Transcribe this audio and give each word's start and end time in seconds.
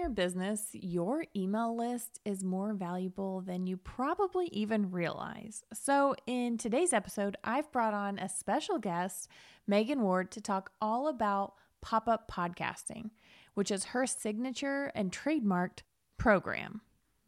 your 0.00 0.08
business, 0.08 0.68
your 0.72 1.26
email 1.36 1.76
list 1.76 2.20
is 2.24 2.42
more 2.42 2.72
valuable 2.72 3.42
than 3.42 3.66
you 3.66 3.76
probably 3.76 4.46
even 4.46 4.90
realize. 4.90 5.62
So, 5.74 6.14
in 6.26 6.56
today's 6.56 6.94
episode, 6.94 7.36
I've 7.44 7.70
brought 7.70 7.92
on 7.92 8.18
a 8.18 8.26
special 8.26 8.78
guest, 8.78 9.28
Megan 9.66 10.00
Ward, 10.00 10.30
to 10.30 10.40
talk 10.40 10.72
all 10.80 11.06
about 11.06 11.52
pop 11.82 12.08
up 12.08 12.30
podcasting, 12.30 13.10
which 13.52 13.70
is 13.70 13.84
her 13.84 14.06
signature 14.06 14.90
and 14.94 15.12
trademarked 15.12 15.82
program. 16.16 16.80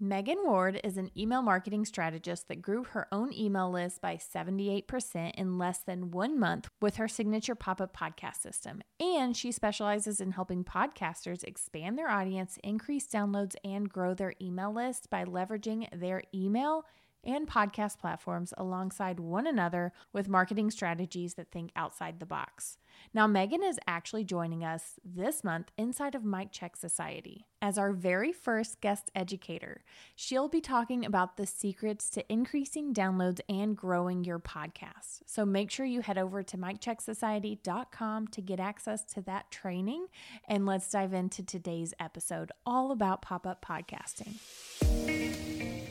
Megan 0.05 0.39
Ward 0.43 0.80
is 0.82 0.96
an 0.96 1.12
email 1.16 1.43
marketing 1.43 1.84
strategist 1.84 2.48
that 2.48 2.61
grew 2.61 2.82
her 2.82 3.07
own 3.12 3.32
email 3.32 3.71
list 3.71 4.01
by 4.01 4.16
78% 4.16 5.30
in 5.34 5.59
less 5.59 5.79
than 5.79 6.11
one 6.11 6.41
month 6.41 6.66
with 6.80 6.96
her 6.96 7.07
signature 7.07 7.55
pop 7.55 7.80
up 7.80 7.96
podcast 7.96 8.38
system. 8.38 8.83
And 8.98 9.37
she 9.37 9.52
specializes 9.52 10.20
in 10.20 10.33
helping 10.33 10.65
podcasters 10.65 11.45
expand 11.45 11.96
their 11.96 12.11
audience, 12.11 12.59
increase 12.65 13.07
downloads, 13.07 13.55
and 13.65 13.88
grow 13.88 14.12
their 14.12 14.34
email 14.43 14.74
list 14.74 15.09
by 15.09 15.24
leveraging 15.24 15.87
their 15.96 16.24
email 16.34 16.84
and 17.24 17.48
podcast 17.48 17.98
platforms 17.98 18.52
alongside 18.56 19.20
one 19.20 19.46
another 19.46 19.92
with 20.12 20.28
marketing 20.28 20.70
strategies 20.70 21.34
that 21.34 21.50
think 21.50 21.70
outside 21.76 22.20
the 22.20 22.26
box. 22.26 22.78
Now, 23.14 23.26
Megan 23.26 23.62
is 23.62 23.78
actually 23.86 24.24
joining 24.24 24.64
us 24.64 24.98
this 25.04 25.42
month 25.45 25.70
inside 25.76 26.14
of 26.14 26.24
Mic 26.24 26.52
Check 26.52 26.76
Society 26.76 27.46
as 27.60 27.78
our 27.78 27.92
very 27.92 28.32
first 28.32 28.80
guest 28.80 29.10
educator. 29.14 29.84
She'll 30.16 30.48
be 30.48 30.60
talking 30.60 31.04
about 31.04 31.36
the 31.36 31.46
secrets 31.46 32.10
to 32.10 32.32
increasing 32.32 32.92
downloads 32.92 33.40
and 33.48 33.76
growing 33.76 34.24
your 34.24 34.38
podcast. 34.38 35.23
So 35.26 35.45
make 35.45 35.70
sure 35.70 35.86
you 35.86 36.00
head 36.00 36.18
over 36.18 36.42
to 36.42 36.56
micchecksociety.com 36.56 38.28
to 38.28 38.40
get 38.40 38.60
access 38.60 39.04
to 39.14 39.20
that 39.23 39.50
training. 39.50 40.06
And 40.48 40.66
let's 40.66 40.90
dive 40.90 41.12
into 41.12 41.42
today's 41.45 41.95
episode 42.00 42.50
all 42.66 42.90
about 42.90 43.23
pop 43.23 43.46
up 43.46 43.64
podcasting. 43.64 45.02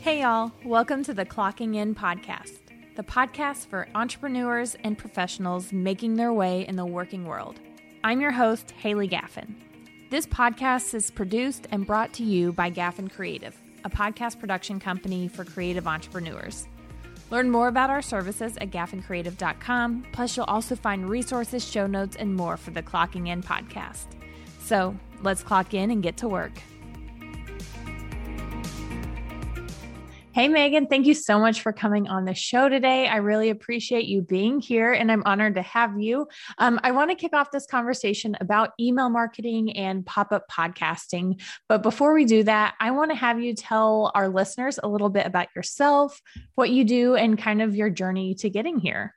Hey, 0.01 0.21
y'all, 0.21 0.51
welcome 0.65 1.03
to 1.03 1.13
the 1.13 1.25
Clocking 1.25 1.75
In 1.75 1.93
Podcast, 1.93 2.57
the 2.95 3.03
podcast 3.03 3.67
for 3.67 3.87
entrepreneurs 3.93 4.75
and 4.83 4.97
professionals 4.97 5.71
making 5.71 6.15
their 6.15 6.33
way 6.33 6.67
in 6.67 6.75
the 6.75 6.87
working 6.87 7.27
world. 7.27 7.59
I'm 8.03 8.19
your 8.19 8.31
host, 8.31 8.71
Haley 8.71 9.07
Gaffin. 9.07 9.53
This 10.09 10.25
podcast 10.25 10.95
is 10.95 11.11
produced 11.11 11.67
and 11.69 11.85
brought 11.85 12.13
to 12.13 12.23
you 12.23 12.51
by 12.51 12.71
Gaffin 12.71 13.11
Creative, 13.11 13.55
a 13.85 13.91
podcast 13.91 14.39
production 14.39 14.79
company 14.79 15.27
for 15.27 15.45
creative 15.45 15.85
entrepreneurs. 15.85 16.67
Learn 17.29 17.51
more 17.51 17.67
about 17.67 17.91
our 17.91 18.01
services 18.01 18.57
at 18.57 18.71
gaffincreative.com. 18.71 20.07
Plus, 20.13 20.35
you'll 20.35 20.47
also 20.47 20.75
find 20.75 21.07
resources, 21.07 21.63
show 21.63 21.85
notes, 21.85 22.15
and 22.15 22.35
more 22.35 22.57
for 22.57 22.71
the 22.71 22.81
Clocking 22.81 23.29
In 23.29 23.43
podcast. 23.43 24.07
So 24.59 24.97
let's 25.21 25.43
clock 25.43 25.75
in 25.75 25.91
and 25.91 26.01
get 26.01 26.17
to 26.17 26.27
work. 26.27 26.53
Hey, 30.33 30.47
Megan, 30.47 30.87
thank 30.87 31.07
you 31.07 31.13
so 31.13 31.39
much 31.39 31.61
for 31.61 31.73
coming 31.73 32.07
on 32.07 32.23
the 32.23 32.33
show 32.33 32.69
today. 32.69 33.05
I 33.05 33.17
really 33.17 33.49
appreciate 33.49 34.05
you 34.05 34.21
being 34.21 34.61
here 34.61 34.93
and 34.93 35.11
I'm 35.11 35.23
honored 35.25 35.55
to 35.55 35.61
have 35.61 35.99
you. 35.99 36.25
Um, 36.57 36.79
I 36.83 36.91
want 36.91 37.11
to 37.11 37.17
kick 37.17 37.33
off 37.33 37.51
this 37.51 37.65
conversation 37.65 38.37
about 38.39 38.69
email 38.79 39.09
marketing 39.09 39.75
and 39.75 40.05
pop 40.05 40.31
up 40.31 40.45
podcasting. 40.49 41.41
But 41.67 41.83
before 41.83 42.13
we 42.13 42.23
do 42.23 42.43
that, 42.43 42.75
I 42.79 42.91
want 42.91 43.11
to 43.11 43.15
have 43.15 43.41
you 43.41 43.53
tell 43.53 44.09
our 44.15 44.29
listeners 44.29 44.79
a 44.81 44.87
little 44.87 45.09
bit 45.09 45.25
about 45.25 45.49
yourself, 45.53 46.21
what 46.55 46.69
you 46.69 46.85
do, 46.85 47.15
and 47.15 47.37
kind 47.37 47.61
of 47.61 47.75
your 47.75 47.89
journey 47.89 48.33
to 48.35 48.49
getting 48.49 48.79
here. 48.79 49.13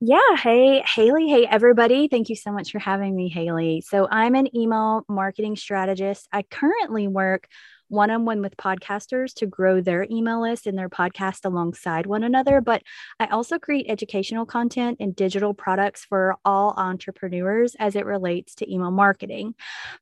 Yeah. 0.00 0.34
Hey, 0.36 0.82
Haley. 0.84 1.28
Hey, 1.28 1.46
everybody. 1.46 2.08
Thank 2.08 2.28
you 2.28 2.34
so 2.34 2.50
much 2.50 2.72
for 2.72 2.80
having 2.80 3.14
me, 3.14 3.28
Haley. 3.28 3.84
So, 3.86 4.08
I'm 4.10 4.34
an 4.34 4.54
email 4.56 5.04
marketing 5.08 5.54
strategist. 5.54 6.26
I 6.32 6.42
currently 6.42 7.06
work 7.06 7.46
one 7.90 8.10
on 8.10 8.24
one 8.24 8.40
with 8.40 8.56
podcasters 8.56 9.34
to 9.34 9.46
grow 9.46 9.80
their 9.80 10.06
email 10.10 10.40
list 10.40 10.66
and 10.66 10.78
their 10.78 10.88
podcast 10.88 11.44
alongside 11.44 12.06
one 12.06 12.22
another. 12.24 12.60
But 12.60 12.82
I 13.18 13.26
also 13.26 13.58
create 13.58 13.86
educational 13.88 14.46
content 14.46 14.98
and 15.00 15.14
digital 15.14 15.52
products 15.52 16.04
for 16.04 16.36
all 16.44 16.74
entrepreneurs 16.76 17.76
as 17.78 17.96
it 17.96 18.06
relates 18.06 18.54
to 18.56 18.72
email 18.72 18.90
marketing. 18.90 19.54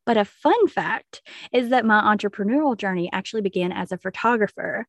But 0.07 0.17
a 0.17 0.25
fun 0.25 0.69
fact 0.69 1.23
is 1.53 1.71
that 1.71 1.85
my 1.85 2.01
entrepreneurial 2.01 2.77
journey 2.77 3.11
actually 3.12 3.43
began 3.43 3.73
as 3.73 3.91
a 3.91 3.99
photographer. 3.99 4.87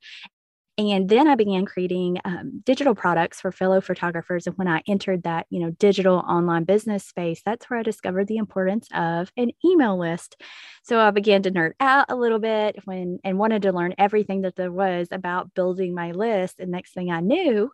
And 0.79 1.09
then 1.09 1.27
I 1.27 1.35
began 1.35 1.65
creating 1.65 2.19
um, 2.23 2.61
digital 2.65 2.95
products 2.95 3.41
for 3.41 3.51
fellow 3.51 3.81
photographers. 3.81 4.47
And 4.47 4.57
when 4.57 4.69
I 4.69 4.81
entered 4.87 5.23
that, 5.23 5.45
you 5.49 5.59
know, 5.59 5.71
digital 5.71 6.19
online 6.19 6.63
business 6.63 7.03
space, 7.05 7.41
that's 7.45 7.69
where 7.69 7.81
I 7.81 7.83
discovered 7.83 8.27
the 8.27 8.37
importance 8.37 8.87
of 8.93 9.29
an 9.35 9.51
email 9.65 9.99
list. 9.99 10.41
So 10.83 10.97
I 10.97 11.11
began 11.11 11.43
to 11.43 11.51
nerd 11.51 11.73
out 11.81 12.05
a 12.07 12.15
little 12.15 12.39
bit 12.39 12.77
when 12.85 13.19
and 13.25 13.37
wanted 13.37 13.63
to 13.63 13.73
learn 13.73 13.93
everything 13.97 14.43
that 14.43 14.55
there 14.55 14.71
was 14.71 15.09
about 15.11 15.53
building 15.53 15.93
my 15.93 16.11
list. 16.11 16.61
And 16.61 16.71
next 16.71 16.93
thing 16.93 17.11
I 17.11 17.19
knew, 17.19 17.71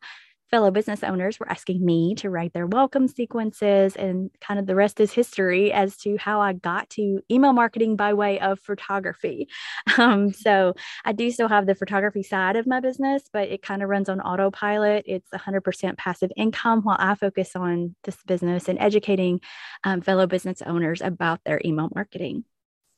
fellow 0.51 0.71
business 0.71 1.03
owners 1.03 1.39
were 1.39 1.49
asking 1.49 1.83
me 1.83 2.15
to 2.15 2.29
write 2.29 2.53
their 2.53 2.67
welcome 2.67 3.07
sequences 3.07 3.95
and 3.95 4.29
kind 4.41 4.59
of 4.59 4.67
the 4.67 4.75
rest 4.75 4.99
is 4.99 5.11
history 5.11 5.71
as 5.73 5.97
to 5.97 6.17
how 6.17 6.39
I 6.41 6.53
got 6.53 6.89
to 6.91 7.21
email 7.31 7.53
marketing 7.53 7.95
by 7.95 8.13
way 8.13 8.39
of 8.39 8.59
photography. 8.59 9.47
Um, 9.97 10.33
so 10.33 10.73
I 11.05 11.13
do 11.13 11.31
still 11.31 11.47
have 11.47 11.67
the 11.67 11.73
photography 11.73 12.21
side 12.21 12.57
of 12.57 12.67
my 12.67 12.81
business, 12.81 13.23
but 13.31 13.47
it 13.47 13.61
kind 13.61 13.81
of 13.81 13.87
runs 13.87 14.09
on 14.09 14.19
autopilot. 14.19 15.05
It's 15.07 15.29
100% 15.31 15.97
passive 15.97 16.31
income 16.35 16.81
while 16.81 16.97
I 16.99 17.15
focus 17.15 17.55
on 17.55 17.95
this 18.03 18.17
business 18.27 18.67
and 18.67 18.77
educating 18.79 19.39
um, 19.85 20.01
fellow 20.01 20.27
business 20.27 20.61
owners 20.61 21.01
about 21.01 21.39
their 21.45 21.61
email 21.63 21.89
marketing. 21.95 22.43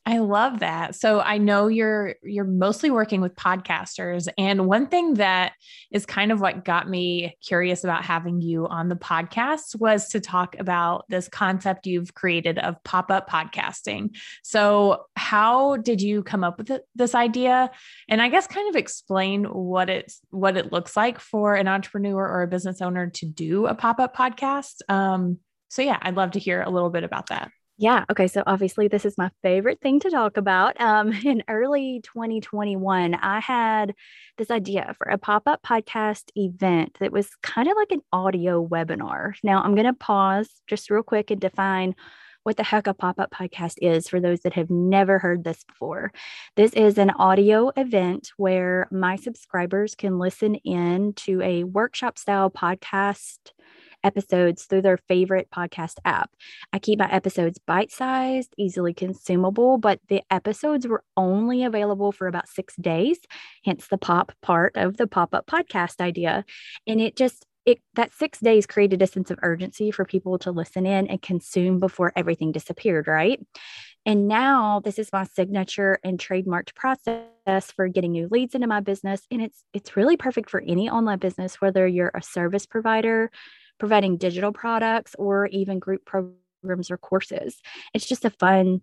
I 0.07 0.19
love 0.19 0.61
that. 0.61 0.95
So 0.95 1.19
I 1.19 1.37
know 1.37 1.67
you're 1.67 2.15
you're 2.23 2.45
mostly 2.45 2.89
working 2.89 3.19
with 3.19 3.35
podcasters 3.35 4.29
and 4.37 4.65
one 4.65 4.87
thing 4.87 5.15
that 5.15 5.51
is 5.91 6.05
kind 6.05 6.31
of 6.31 6.39
what 6.39 6.63
got 6.63 6.89
me 6.89 7.35
curious 7.45 7.83
about 7.83 8.05
having 8.05 8.39
you 8.39 8.67
on 8.67 8.87
the 8.87 8.95
podcast 8.95 9.77
was 9.77 10.07
to 10.11 10.21
talk 10.21 10.55
about 10.59 11.03
this 11.09 11.27
concept 11.27 11.87
you've 11.87 12.13
created 12.13 12.57
of 12.57 12.81
pop-up 12.85 13.29
podcasting. 13.29 14.15
So 14.43 15.07
how 15.17 15.75
did 15.75 16.01
you 16.01 16.23
come 16.23 16.41
up 16.41 16.57
with 16.57 16.79
this 16.95 17.13
idea 17.13 17.69
and 18.07 18.21
I 18.21 18.29
guess 18.29 18.47
kind 18.47 18.69
of 18.69 18.77
explain 18.77 19.43
what 19.43 19.89
it's 19.89 20.21
what 20.29 20.55
it 20.55 20.71
looks 20.71 20.95
like 20.95 21.19
for 21.19 21.55
an 21.55 21.67
entrepreneur 21.67 22.25
or 22.25 22.43
a 22.43 22.47
business 22.47 22.81
owner 22.81 23.09
to 23.09 23.25
do 23.25 23.65
a 23.65 23.75
pop-up 23.75 24.15
podcast? 24.15 24.75
Um, 24.87 25.39
so 25.67 25.81
yeah, 25.81 25.99
I'd 26.01 26.15
love 26.15 26.31
to 26.31 26.39
hear 26.39 26.61
a 26.61 26.69
little 26.69 26.91
bit 26.91 27.03
about 27.03 27.27
that. 27.27 27.51
Yeah. 27.79 28.05
Okay. 28.09 28.27
So 28.27 28.41
obviously, 28.47 28.87
this 28.87 29.05
is 29.05 29.17
my 29.19 29.29
favorite 29.43 29.79
thing 29.81 29.99
to 29.99 30.09
talk 30.09 30.37
about. 30.37 30.79
Um, 30.81 31.11
in 31.25 31.43
early 31.47 32.01
2021, 32.03 33.13
I 33.13 33.39
had 33.39 33.93
this 34.37 34.49
idea 34.49 34.95
for 34.97 35.07
a 35.07 35.17
pop 35.17 35.43
up 35.47 35.61
podcast 35.61 36.31
event 36.35 36.97
that 36.99 37.11
was 37.11 37.29
kind 37.43 37.67
of 37.67 37.77
like 37.77 37.91
an 37.91 38.01
audio 38.11 38.65
webinar. 38.67 39.33
Now, 39.43 39.61
I'm 39.61 39.75
going 39.75 39.85
to 39.85 39.93
pause 39.93 40.49
just 40.65 40.89
real 40.89 41.03
quick 41.03 41.29
and 41.29 41.39
define 41.39 41.93
what 42.41 42.57
the 42.57 42.63
heck 42.63 42.87
a 42.87 42.93
pop 42.93 43.19
up 43.19 43.29
podcast 43.29 43.75
is 43.81 44.07
for 44.07 44.21
those 44.21 44.39
that 44.39 44.53
have 44.53 44.69
never 44.69 45.19
heard 45.19 45.43
this 45.43 45.63
before. 45.65 46.13
This 46.55 46.71
is 46.73 46.97
an 46.97 47.09
audio 47.11 47.71
event 47.75 48.31
where 48.37 48.87
my 48.89 49.17
subscribers 49.17 49.95
can 49.95 50.17
listen 50.17 50.55
in 50.55 51.13
to 51.17 51.41
a 51.41 51.65
workshop 51.65 52.17
style 52.17 52.49
podcast 52.49 53.51
episodes 54.03 54.65
through 54.65 54.81
their 54.81 54.97
favorite 54.97 55.49
podcast 55.53 55.95
app. 56.05 56.31
I 56.73 56.79
keep 56.79 56.99
my 56.99 57.11
episodes 57.11 57.59
bite 57.65 57.91
sized, 57.91 58.53
easily 58.57 58.93
consumable, 58.93 59.77
but 59.77 59.99
the 60.07 60.21
episodes 60.29 60.87
were 60.87 61.03
only 61.15 61.63
available 61.63 62.11
for 62.11 62.27
about 62.27 62.47
six 62.47 62.75
days, 62.75 63.19
hence 63.65 63.87
the 63.87 63.97
pop 63.97 64.31
part 64.41 64.75
of 64.75 64.97
the 64.97 65.07
pop 65.07 65.33
up 65.33 65.47
podcast 65.47 65.99
idea. 65.99 66.45
And 66.85 67.01
it 67.01 67.15
just, 67.15 67.45
it, 67.65 67.79
that 67.95 68.13
six 68.13 68.39
days 68.39 68.65
created 68.65 69.01
a 69.01 69.07
sense 69.07 69.29
of 69.29 69.39
urgency 69.41 69.91
for 69.91 70.05
people 70.05 70.37
to 70.39 70.51
listen 70.51 70.85
in 70.85 71.07
and 71.07 71.21
consume 71.21 71.79
before 71.79 72.13
everything 72.15 72.53
disappeared, 72.53 73.07
right? 73.07 73.45
And 74.05 74.29
now 74.29 74.79
this 74.79 74.97
is 74.99 75.11
my 75.11 75.25
signature 75.25 75.99
and 76.01 76.17
trademarked 76.17 76.73
process 76.75 77.71
for 77.75 77.89
getting 77.89 78.13
new 78.13 78.29
leads 78.31 78.55
into 78.55 78.67
my 78.67 78.79
business. 78.79 79.21
And 79.29 79.41
it's 79.41 79.65
it's 79.73 79.97
really 79.97 80.15
perfect 80.15 80.49
for 80.49 80.61
any 80.65 80.89
online 80.89 81.19
business, 81.19 81.59
whether 81.59 81.85
you're 81.85 82.11
a 82.15 82.21
service 82.21 82.65
provider, 82.65 83.29
providing 83.79 84.17
digital 84.17 84.51
products 84.51 85.15
or 85.17 85.47
even 85.47 85.79
group 85.79 86.05
programs 86.05 86.91
or 86.91 86.97
courses. 86.97 87.61
It's 87.93 88.07
just 88.07 88.25
a 88.25 88.29
fun, 88.29 88.81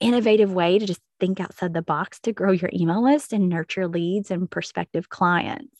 innovative 0.00 0.52
way 0.52 0.78
to 0.78 0.86
just 0.86 1.00
think 1.20 1.40
outside 1.40 1.74
the 1.74 1.82
box 1.82 2.18
to 2.20 2.32
grow 2.32 2.52
your 2.52 2.70
email 2.72 3.02
list 3.04 3.32
and 3.32 3.48
nurture 3.48 3.86
leads 3.86 4.30
and 4.30 4.50
prospective 4.50 5.08
clients. 5.08 5.76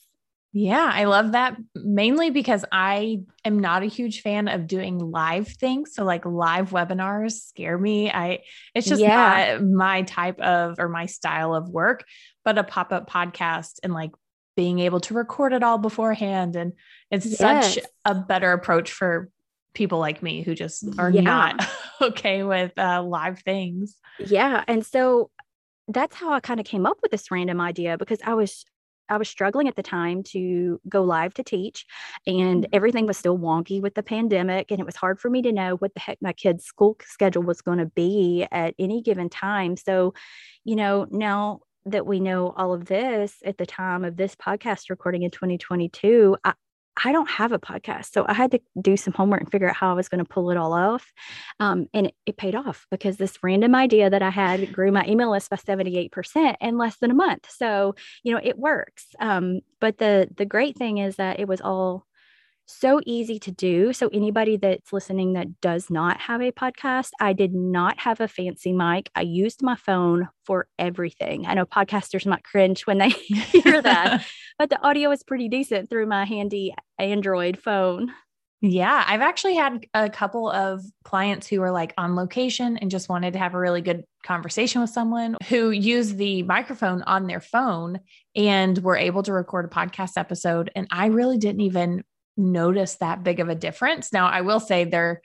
Yeah, 0.54 0.90
I 0.92 1.04
love 1.04 1.32
that 1.32 1.56
mainly 1.74 2.28
because 2.28 2.62
I 2.70 3.20
am 3.42 3.58
not 3.58 3.82
a 3.82 3.86
huge 3.86 4.20
fan 4.20 4.48
of 4.48 4.66
doing 4.66 4.98
live 4.98 5.48
things. 5.48 5.94
So 5.94 6.04
like 6.04 6.26
live 6.26 6.70
webinars 6.70 7.32
scare 7.32 7.78
me. 7.78 8.10
I 8.10 8.40
it's 8.74 8.86
just 8.86 9.00
yeah. 9.00 9.56
not 9.58 9.64
my 9.64 10.02
type 10.02 10.38
of 10.40 10.78
or 10.78 10.90
my 10.90 11.06
style 11.06 11.54
of 11.54 11.70
work, 11.70 12.04
but 12.44 12.58
a 12.58 12.64
pop-up 12.64 13.08
podcast 13.08 13.78
and 13.82 13.94
like 13.94 14.10
being 14.56 14.78
able 14.80 15.00
to 15.00 15.14
record 15.14 15.52
it 15.52 15.62
all 15.62 15.78
beforehand. 15.78 16.56
And 16.56 16.72
it's 17.10 17.26
yes. 17.26 17.74
such 17.74 17.84
a 18.04 18.14
better 18.14 18.52
approach 18.52 18.92
for 18.92 19.30
people 19.74 19.98
like 19.98 20.22
me 20.22 20.42
who 20.42 20.54
just 20.54 20.86
are 20.98 21.10
yeah. 21.10 21.22
not 21.22 21.68
okay 22.00 22.42
with 22.42 22.72
uh, 22.78 23.02
live 23.02 23.40
things. 23.40 23.96
Yeah. 24.18 24.64
And 24.68 24.84
so 24.84 25.30
that's 25.88 26.14
how 26.14 26.32
I 26.32 26.40
kind 26.40 26.60
of 26.60 26.66
came 26.66 26.86
up 26.86 26.98
with 27.02 27.10
this 27.10 27.30
random 27.30 27.60
idea 27.60 27.98
because 27.98 28.18
I 28.24 28.34
was 28.34 28.64
I 29.08 29.16
was 29.18 29.28
struggling 29.28 29.68
at 29.68 29.76
the 29.76 29.82
time 29.82 30.22
to 30.28 30.80
go 30.88 31.02
live 31.02 31.34
to 31.34 31.42
teach, 31.42 31.84
and 32.26 32.62
mm-hmm. 32.62 32.70
everything 32.74 33.06
was 33.06 33.18
still 33.18 33.36
wonky 33.36 33.82
with 33.82 33.94
the 33.94 34.02
pandemic. 34.02 34.70
And 34.70 34.80
it 34.80 34.86
was 34.86 34.96
hard 34.96 35.20
for 35.20 35.28
me 35.28 35.42
to 35.42 35.52
know 35.52 35.74
what 35.76 35.92
the 35.92 36.00
heck 36.00 36.18
my 36.22 36.32
kids' 36.32 36.64
school 36.64 36.96
schedule 37.04 37.42
was 37.42 37.60
going 37.60 37.78
to 37.78 37.86
be 37.86 38.46
at 38.50 38.74
any 38.78 39.02
given 39.02 39.28
time. 39.28 39.76
So, 39.76 40.14
you 40.64 40.76
know, 40.76 41.06
now 41.10 41.60
that 41.86 42.06
we 42.06 42.20
know 42.20 42.52
all 42.56 42.72
of 42.72 42.86
this 42.86 43.36
at 43.44 43.58
the 43.58 43.66
time 43.66 44.04
of 44.04 44.16
this 44.16 44.34
podcast 44.34 44.90
recording 44.90 45.22
in 45.22 45.30
2022, 45.30 46.36
I, 46.44 46.52
I 47.02 47.12
don't 47.12 47.30
have 47.30 47.52
a 47.52 47.58
podcast. 47.58 48.12
So 48.12 48.24
I 48.28 48.34
had 48.34 48.50
to 48.50 48.60
do 48.80 48.96
some 48.96 49.14
homework 49.14 49.40
and 49.40 49.50
figure 49.50 49.68
out 49.68 49.76
how 49.76 49.90
I 49.90 49.94
was 49.94 50.08
going 50.08 50.24
to 50.24 50.28
pull 50.28 50.50
it 50.50 50.56
all 50.56 50.72
off. 50.72 51.10
Um, 51.58 51.86
and 51.94 52.08
it, 52.08 52.14
it, 52.26 52.36
paid 52.36 52.54
off 52.54 52.86
because 52.90 53.16
this 53.16 53.38
random 53.42 53.74
idea 53.74 54.10
that 54.10 54.22
I 54.22 54.30
had 54.30 54.72
grew 54.72 54.92
my 54.92 55.04
email 55.06 55.30
list 55.30 55.50
by 55.50 55.56
78% 55.56 56.56
in 56.60 56.78
less 56.78 56.98
than 56.98 57.10
a 57.10 57.14
month. 57.14 57.48
So, 57.50 57.94
you 58.22 58.34
know, 58.34 58.40
it 58.42 58.58
works. 58.58 59.06
Um, 59.20 59.60
but 59.80 59.98
the 59.98 60.28
the 60.36 60.44
great 60.44 60.76
thing 60.76 60.98
is 60.98 61.16
that 61.16 61.40
it 61.40 61.48
was 61.48 61.60
all 61.60 62.06
so 62.66 63.00
easy 63.06 63.38
to 63.40 63.50
do. 63.50 63.92
So, 63.92 64.08
anybody 64.08 64.56
that's 64.56 64.92
listening 64.92 65.34
that 65.34 65.60
does 65.60 65.90
not 65.90 66.20
have 66.20 66.40
a 66.40 66.52
podcast, 66.52 67.10
I 67.20 67.32
did 67.32 67.54
not 67.54 67.98
have 68.00 68.20
a 68.20 68.28
fancy 68.28 68.72
mic. 68.72 69.10
I 69.14 69.22
used 69.22 69.62
my 69.62 69.76
phone 69.76 70.28
for 70.44 70.66
everything. 70.78 71.46
I 71.46 71.54
know 71.54 71.66
podcasters 71.66 72.26
might 72.26 72.44
cringe 72.44 72.86
when 72.86 72.98
they 72.98 73.08
hear 73.10 73.82
that, 73.82 74.24
but 74.58 74.70
the 74.70 74.80
audio 74.82 75.10
is 75.10 75.22
pretty 75.22 75.48
decent 75.48 75.90
through 75.90 76.06
my 76.06 76.24
handy 76.24 76.74
Android 76.98 77.58
phone. 77.58 78.12
Yeah, 78.64 79.04
I've 79.08 79.22
actually 79.22 79.56
had 79.56 79.86
a 79.92 80.08
couple 80.08 80.48
of 80.48 80.84
clients 81.02 81.48
who 81.48 81.60
are 81.62 81.72
like 81.72 81.92
on 81.98 82.14
location 82.14 82.76
and 82.76 82.92
just 82.92 83.08
wanted 83.08 83.32
to 83.32 83.40
have 83.40 83.54
a 83.54 83.58
really 83.58 83.80
good 83.80 84.04
conversation 84.24 84.80
with 84.80 84.90
someone 84.90 85.36
who 85.48 85.70
used 85.70 86.16
the 86.16 86.44
microphone 86.44 87.02
on 87.02 87.26
their 87.26 87.40
phone 87.40 87.98
and 88.36 88.78
were 88.78 88.96
able 88.96 89.24
to 89.24 89.32
record 89.32 89.64
a 89.64 89.68
podcast 89.68 90.12
episode. 90.16 90.70
And 90.76 90.86
I 90.92 91.06
really 91.06 91.38
didn't 91.38 91.62
even 91.62 92.04
notice 92.36 92.96
that 92.96 93.22
big 93.22 93.40
of 93.40 93.48
a 93.48 93.54
difference. 93.54 94.12
Now, 94.12 94.26
I 94.26 94.40
will 94.40 94.60
say 94.60 94.84
there, 94.84 95.22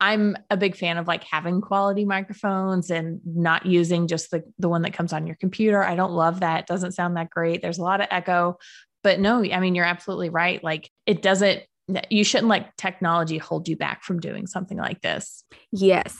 I'm 0.00 0.36
a 0.48 0.56
big 0.56 0.76
fan 0.76 0.96
of 0.96 1.06
like 1.06 1.24
having 1.24 1.60
quality 1.60 2.04
microphones 2.04 2.90
and 2.90 3.20
not 3.24 3.66
using 3.66 4.06
just 4.06 4.30
the, 4.30 4.42
the 4.58 4.68
one 4.68 4.82
that 4.82 4.94
comes 4.94 5.12
on 5.12 5.26
your 5.26 5.36
computer. 5.36 5.82
I 5.82 5.94
don't 5.94 6.12
love 6.12 6.40
that. 6.40 6.60
It 6.60 6.66
doesn't 6.66 6.92
sound 6.92 7.16
that 7.16 7.30
great. 7.30 7.60
There's 7.60 7.78
a 7.78 7.82
lot 7.82 8.00
of 8.00 8.08
echo. 8.10 8.56
But 9.02 9.20
no, 9.20 9.44
I 9.44 9.60
mean, 9.60 9.74
you're 9.74 9.84
absolutely 9.84 10.30
right. 10.30 10.62
Like 10.64 10.90
it 11.06 11.22
doesn't, 11.22 11.62
you 12.08 12.24
shouldn't 12.24 12.48
let 12.48 12.76
technology 12.76 13.36
hold 13.38 13.68
you 13.68 13.76
back 13.76 14.02
from 14.02 14.20
doing 14.20 14.46
something 14.46 14.78
like 14.78 15.00
this. 15.02 15.44
Yes, 15.70 16.16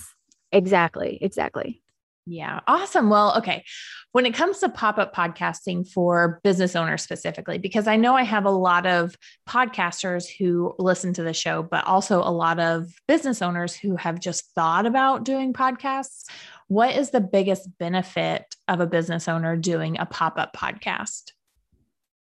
exactly. 0.52 1.18
Exactly. 1.20 1.82
Yeah. 2.30 2.60
Awesome. 2.68 3.10
Well, 3.10 3.36
okay. 3.38 3.64
When 4.12 4.24
it 4.24 4.34
comes 4.34 4.58
to 4.58 4.68
pop 4.68 4.98
up 4.98 5.12
podcasting 5.12 5.90
for 5.90 6.38
business 6.44 6.76
owners 6.76 7.02
specifically, 7.02 7.58
because 7.58 7.88
I 7.88 7.96
know 7.96 8.14
I 8.14 8.22
have 8.22 8.44
a 8.44 8.50
lot 8.50 8.86
of 8.86 9.16
podcasters 9.48 10.28
who 10.38 10.72
listen 10.78 11.12
to 11.14 11.24
the 11.24 11.32
show, 11.32 11.64
but 11.64 11.84
also 11.88 12.20
a 12.20 12.30
lot 12.30 12.60
of 12.60 12.86
business 13.08 13.42
owners 13.42 13.74
who 13.74 13.96
have 13.96 14.20
just 14.20 14.44
thought 14.54 14.86
about 14.86 15.24
doing 15.24 15.52
podcasts. 15.52 16.26
What 16.68 16.94
is 16.94 17.10
the 17.10 17.20
biggest 17.20 17.68
benefit 17.78 18.44
of 18.68 18.78
a 18.78 18.86
business 18.86 19.26
owner 19.26 19.56
doing 19.56 19.98
a 19.98 20.06
pop 20.06 20.38
up 20.38 20.54
podcast? 20.54 21.32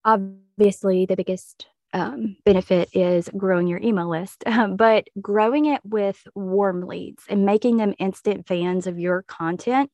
Obviously, 0.02 1.04
the 1.04 1.16
biggest 1.16 1.66
um, 1.92 2.36
benefit 2.44 2.88
is 2.92 3.28
growing 3.36 3.66
your 3.66 3.80
email 3.80 4.08
list, 4.10 4.44
but 4.76 5.08
growing 5.20 5.66
it 5.66 5.80
with 5.84 6.22
warm 6.34 6.86
leads 6.86 7.24
and 7.28 7.44
making 7.44 7.76
them 7.76 7.94
instant 7.98 8.46
fans 8.46 8.86
of 8.86 8.98
your 8.98 9.22
content 9.22 9.90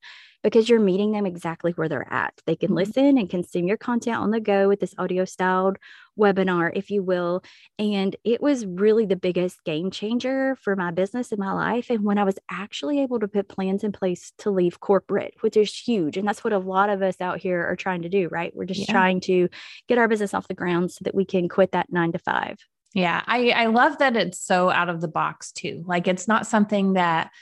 because 0.46 0.68
you're 0.68 0.78
meeting 0.78 1.10
them 1.10 1.26
exactly 1.26 1.72
where 1.72 1.88
they're 1.88 2.06
at. 2.08 2.32
They 2.46 2.54
can 2.54 2.68
mm-hmm. 2.68 2.76
listen 2.76 3.18
and 3.18 3.28
consume 3.28 3.66
your 3.66 3.76
content 3.76 4.18
on 4.18 4.30
the 4.30 4.38
go 4.38 4.68
with 4.68 4.78
this 4.78 4.94
audio 4.96 5.24
styled 5.24 5.76
webinar, 6.16 6.70
if 6.72 6.88
you 6.88 7.02
will. 7.02 7.42
And 7.80 8.14
it 8.22 8.40
was 8.40 8.64
really 8.64 9.06
the 9.06 9.16
biggest 9.16 9.64
game 9.64 9.90
changer 9.90 10.54
for 10.54 10.76
my 10.76 10.92
business 10.92 11.32
and 11.32 11.40
my 11.40 11.52
life. 11.52 11.90
And 11.90 12.04
when 12.04 12.16
I 12.16 12.22
was 12.22 12.38
actually 12.48 13.00
able 13.00 13.18
to 13.18 13.26
put 13.26 13.48
plans 13.48 13.82
in 13.82 13.90
place 13.90 14.32
to 14.38 14.52
leave 14.52 14.78
corporate, 14.78 15.34
which 15.40 15.56
is 15.56 15.76
huge. 15.76 16.16
And 16.16 16.28
that's 16.28 16.44
what 16.44 16.52
a 16.52 16.58
lot 16.58 16.90
of 16.90 17.02
us 17.02 17.20
out 17.20 17.38
here 17.38 17.66
are 17.66 17.74
trying 17.74 18.02
to 18.02 18.08
do, 18.08 18.28
right? 18.28 18.54
We're 18.54 18.66
just 18.66 18.86
yeah. 18.86 18.92
trying 18.92 19.18
to 19.22 19.48
get 19.88 19.98
our 19.98 20.06
business 20.06 20.32
off 20.32 20.46
the 20.46 20.54
ground 20.54 20.92
so 20.92 21.00
that 21.02 21.14
we 21.16 21.24
can 21.24 21.48
quit 21.48 21.72
that 21.72 21.90
nine 21.90 22.12
to 22.12 22.20
five. 22.20 22.58
Yeah, 22.94 23.20
I, 23.26 23.50
I 23.50 23.66
love 23.66 23.98
that 23.98 24.16
it's 24.16 24.38
so 24.38 24.70
out 24.70 24.90
of 24.90 25.00
the 25.00 25.08
box 25.08 25.50
too. 25.50 25.82
Like 25.88 26.06
it's 26.06 26.28
not 26.28 26.46
something 26.46 26.92
that 26.92 27.32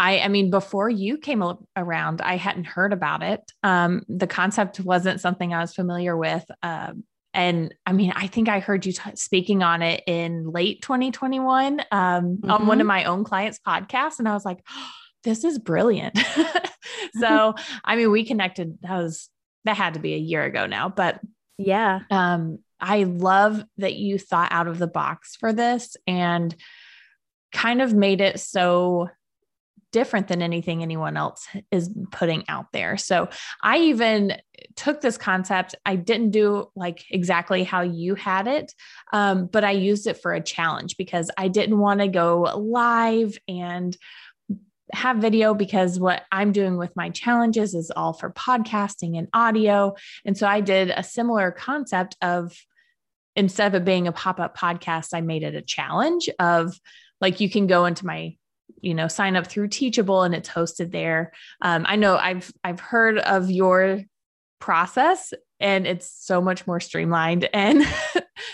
I, 0.00 0.20
I 0.20 0.28
mean, 0.28 0.48
before 0.48 0.88
you 0.88 1.18
came 1.18 1.44
around, 1.76 2.22
I 2.22 2.38
hadn't 2.38 2.64
heard 2.64 2.94
about 2.94 3.22
it. 3.22 3.52
Um, 3.62 4.02
the 4.08 4.26
concept 4.26 4.80
wasn't 4.80 5.20
something 5.20 5.52
I 5.52 5.60
was 5.60 5.74
familiar 5.74 6.16
with. 6.16 6.42
Um, 6.62 7.04
and 7.34 7.74
I 7.84 7.92
mean, 7.92 8.10
I 8.16 8.26
think 8.26 8.48
I 8.48 8.60
heard 8.60 8.86
you 8.86 8.92
t- 8.92 9.16
speaking 9.16 9.62
on 9.62 9.82
it 9.82 10.02
in 10.06 10.50
late 10.50 10.80
2021 10.80 11.80
um, 11.80 11.86
mm-hmm. 11.90 12.50
on 12.50 12.66
one 12.66 12.80
of 12.80 12.84
mm-hmm. 12.84 12.88
my 12.88 13.04
own 13.04 13.24
clients' 13.24 13.60
podcasts. 13.64 14.18
And 14.18 14.26
I 14.26 14.32
was 14.32 14.46
like, 14.46 14.60
oh, 14.70 14.90
this 15.22 15.44
is 15.44 15.58
brilliant. 15.58 16.18
so, 17.20 17.54
I 17.84 17.96
mean, 17.96 18.10
we 18.10 18.24
connected, 18.24 18.78
that 18.80 18.96
was, 18.96 19.28
that 19.66 19.76
had 19.76 19.94
to 19.94 20.00
be 20.00 20.14
a 20.14 20.18
year 20.18 20.42
ago 20.44 20.64
now, 20.64 20.88
but 20.88 21.20
yeah. 21.58 22.00
Um, 22.10 22.60
I 22.80 23.02
love 23.02 23.62
that 23.76 23.96
you 23.96 24.18
thought 24.18 24.50
out 24.50 24.66
of 24.66 24.78
the 24.78 24.86
box 24.86 25.36
for 25.36 25.52
this 25.52 25.94
and 26.06 26.56
kind 27.52 27.82
of 27.82 27.92
made 27.92 28.22
it 28.22 28.40
so 28.40 29.10
different 29.92 30.28
than 30.28 30.42
anything 30.42 30.82
anyone 30.82 31.16
else 31.16 31.46
is 31.70 31.90
putting 32.10 32.44
out 32.48 32.66
there. 32.72 32.96
So 32.96 33.28
I 33.62 33.78
even 33.78 34.36
took 34.76 35.00
this 35.00 35.18
concept. 35.18 35.74
I 35.84 35.96
didn't 35.96 36.30
do 36.30 36.70
like 36.74 37.04
exactly 37.10 37.64
how 37.64 37.82
you 37.82 38.14
had 38.14 38.46
it, 38.46 38.72
um, 39.12 39.46
but 39.46 39.64
I 39.64 39.72
used 39.72 40.06
it 40.06 40.20
for 40.20 40.32
a 40.32 40.42
challenge 40.42 40.96
because 40.96 41.30
I 41.36 41.48
didn't 41.48 41.78
want 41.78 42.00
to 42.00 42.08
go 42.08 42.42
live 42.56 43.36
and 43.48 43.96
have 44.92 45.18
video 45.18 45.54
because 45.54 46.00
what 46.00 46.22
I'm 46.32 46.52
doing 46.52 46.76
with 46.76 46.96
my 46.96 47.10
challenges 47.10 47.74
is 47.74 47.90
all 47.94 48.12
for 48.12 48.32
podcasting 48.32 49.16
and 49.16 49.28
audio. 49.32 49.94
And 50.24 50.36
so 50.36 50.46
I 50.46 50.60
did 50.60 50.90
a 50.90 51.04
similar 51.04 51.50
concept 51.50 52.16
of 52.22 52.56
instead 53.36 53.74
of 53.74 53.82
it 53.82 53.84
being 53.84 54.08
a 54.08 54.12
pop 54.12 54.40
up 54.40 54.56
podcast, 54.56 55.14
I 55.14 55.20
made 55.20 55.42
it 55.42 55.54
a 55.54 55.62
challenge 55.62 56.28
of 56.38 56.78
like 57.20 57.40
you 57.40 57.48
can 57.48 57.66
go 57.66 57.84
into 57.84 58.06
my 58.06 58.36
you 58.80 58.94
know 58.94 59.08
sign 59.08 59.36
up 59.36 59.46
through 59.46 59.68
teachable 59.68 60.22
and 60.22 60.34
it's 60.34 60.48
hosted 60.48 60.92
there. 60.92 61.32
Um, 61.62 61.84
i 61.88 61.96
know 61.96 62.16
i've 62.16 62.52
i've 62.64 62.80
heard 62.80 63.18
of 63.18 63.50
your 63.50 64.02
process 64.60 65.32
and 65.60 65.86
it's 65.86 66.10
so 66.10 66.40
much 66.40 66.66
more 66.66 66.80
streamlined 66.80 67.48
and 67.54 67.84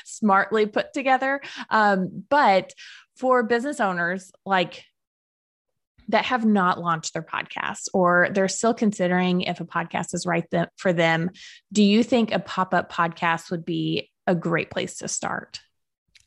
smartly 0.05 0.67
put 0.67 0.93
together. 0.93 1.41
Um, 1.71 2.25
but 2.29 2.73
for 3.17 3.43
business 3.43 3.81
owners 3.81 4.31
like 4.45 4.85
that 6.09 6.27
have 6.27 6.45
not 6.45 6.81
launched 6.81 7.15
their 7.15 7.23
podcast 7.23 7.89
or 7.93 8.29
they're 8.33 8.49
still 8.49 8.75
considering 8.75 9.41
if 9.41 9.61
a 9.61 9.65
podcast 9.65 10.15
is 10.15 10.27
right 10.27 10.45
th- 10.51 10.69
for 10.77 10.93
them 10.93 11.31
do 11.73 11.83
you 11.83 12.03
think 12.05 12.31
a 12.31 12.39
pop-up 12.39 12.93
podcast 12.93 13.51
would 13.51 13.65
be 13.65 14.11
a 14.27 14.35
great 14.35 14.71
place 14.71 14.99
to 14.99 15.09
start 15.09 15.61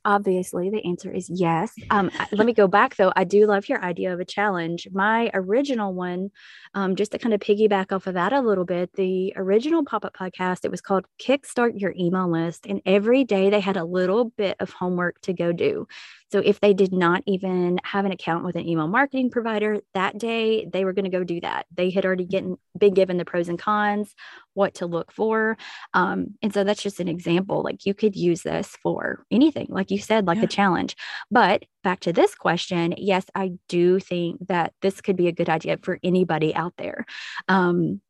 Obviously, 0.05 0.69
the 0.69 0.83
answer 0.85 1.11
is 1.11 1.29
yes. 1.29 1.73
Um, 1.89 2.09
let 2.31 2.45
me 2.45 2.53
go 2.53 2.67
back 2.67 2.95
though. 2.95 3.11
I 3.15 3.25
do 3.25 3.45
love 3.45 3.67
your 3.67 3.83
idea 3.83 4.13
of 4.13 4.19
a 4.19 4.25
challenge. 4.25 4.87
My 4.91 5.29
original 5.33 5.93
one, 5.93 6.31
um, 6.73 6.95
just 6.95 7.11
to 7.11 7.19
kind 7.19 7.33
of 7.33 7.41
piggyback 7.41 7.91
off 7.91 8.07
of 8.07 8.13
that 8.13 8.31
a 8.31 8.41
little 8.41 8.65
bit, 8.65 8.93
the 8.93 9.33
original 9.35 9.83
pop 9.83 10.05
up 10.05 10.15
podcast, 10.15 10.63
it 10.63 10.71
was 10.71 10.81
called 10.81 11.05
Kickstart 11.21 11.79
Your 11.79 11.93
Email 11.97 12.31
List. 12.31 12.65
And 12.65 12.81
every 12.85 13.23
day 13.23 13.49
they 13.49 13.59
had 13.59 13.77
a 13.77 13.83
little 13.83 14.25
bit 14.25 14.55
of 14.59 14.71
homework 14.71 15.19
to 15.21 15.33
go 15.33 15.51
do. 15.51 15.87
So 16.31 16.39
if 16.39 16.59
they 16.59 16.73
did 16.73 16.93
not 16.93 17.23
even 17.25 17.79
have 17.83 18.05
an 18.05 18.11
account 18.11 18.45
with 18.45 18.55
an 18.55 18.67
email 18.67 18.87
marketing 18.87 19.29
provider 19.29 19.79
that 19.93 20.17
day, 20.17 20.65
they 20.65 20.85
were 20.85 20.93
going 20.93 21.05
to 21.05 21.17
go 21.17 21.23
do 21.23 21.41
that. 21.41 21.65
They 21.75 21.89
had 21.89 22.05
already 22.05 22.25
getting, 22.25 22.57
been 22.77 22.93
given 22.93 23.17
the 23.17 23.25
pros 23.25 23.49
and 23.49 23.57
cons, 23.57 24.13
what 24.53 24.75
to 24.75 24.85
look 24.85 25.11
for. 25.11 25.57
Um, 25.93 26.35
and 26.41 26.53
so 26.53 26.63
that's 26.63 26.83
just 26.83 26.99
an 26.99 27.07
example. 27.07 27.63
Like 27.63 27.85
you 27.85 27.93
could 27.93 28.15
use 28.15 28.43
this 28.43 28.77
for 28.83 29.25
anything, 29.31 29.67
like 29.69 29.91
you 29.91 29.97
said, 29.97 30.27
like 30.27 30.37
yeah. 30.37 30.43
a 30.43 30.47
challenge. 30.47 30.95
But 31.31 31.63
back 31.83 32.01
to 32.01 32.13
this 32.13 32.35
question, 32.35 32.93
yes, 32.97 33.25
I 33.33 33.53
do 33.67 33.99
think 33.99 34.47
that 34.47 34.73
this 34.81 35.01
could 35.01 35.15
be 35.15 35.27
a 35.27 35.33
good 35.33 35.49
idea 35.49 35.77
for 35.81 35.99
anybody 36.03 36.53
out 36.53 36.73
there. 36.77 37.05
Um, 37.47 38.01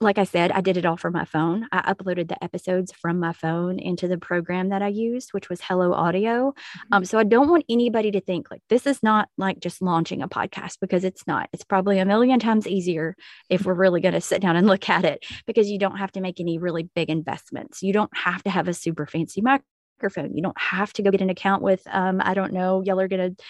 like 0.00 0.18
I 0.18 0.24
said, 0.24 0.52
I 0.52 0.60
did 0.60 0.76
it 0.76 0.86
all 0.86 0.96
from 0.96 1.12
my 1.12 1.24
phone. 1.24 1.66
I 1.72 1.92
uploaded 1.92 2.28
the 2.28 2.42
episodes 2.42 2.92
from 2.92 3.18
my 3.18 3.32
phone 3.32 3.80
into 3.80 4.06
the 4.06 4.16
program 4.16 4.68
that 4.68 4.80
I 4.80 4.88
used, 4.88 5.32
which 5.32 5.48
was 5.48 5.60
Hello 5.60 5.92
Audio. 5.92 6.50
Mm-hmm. 6.50 6.94
Um, 6.94 7.04
so 7.04 7.18
I 7.18 7.24
don't 7.24 7.48
want 7.48 7.64
anybody 7.68 8.12
to 8.12 8.20
think 8.20 8.48
like 8.48 8.62
this 8.68 8.86
is 8.86 9.02
not 9.02 9.28
like 9.36 9.58
just 9.58 9.82
launching 9.82 10.22
a 10.22 10.28
podcast 10.28 10.78
because 10.80 11.02
it's 11.02 11.26
not. 11.26 11.48
It's 11.52 11.64
probably 11.64 11.98
a 11.98 12.04
million 12.04 12.38
times 12.38 12.68
easier 12.68 13.16
if 13.50 13.64
we're 13.64 13.74
really 13.74 14.00
going 14.00 14.14
to 14.14 14.20
sit 14.20 14.40
down 14.40 14.54
and 14.54 14.68
look 14.68 14.88
at 14.88 15.04
it 15.04 15.26
because 15.46 15.68
you 15.68 15.78
don't 15.78 15.98
have 15.98 16.12
to 16.12 16.20
make 16.20 16.38
any 16.38 16.58
really 16.58 16.84
big 16.84 17.10
investments. 17.10 17.82
You 17.82 17.92
don't 17.92 18.16
have 18.16 18.44
to 18.44 18.50
have 18.50 18.68
a 18.68 18.74
super 18.74 19.04
fancy 19.04 19.42
microphone. 19.42 20.36
You 20.36 20.42
don't 20.42 20.60
have 20.60 20.92
to 20.92 21.02
go 21.02 21.10
get 21.10 21.22
an 21.22 21.30
account 21.30 21.60
with, 21.60 21.82
um, 21.90 22.20
I 22.22 22.34
don't 22.34 22.52
know, 22.52 22.82
y'all 22.84 23.00
are 23.00 23.08
going 23.08 23.34
to 23.34 23.44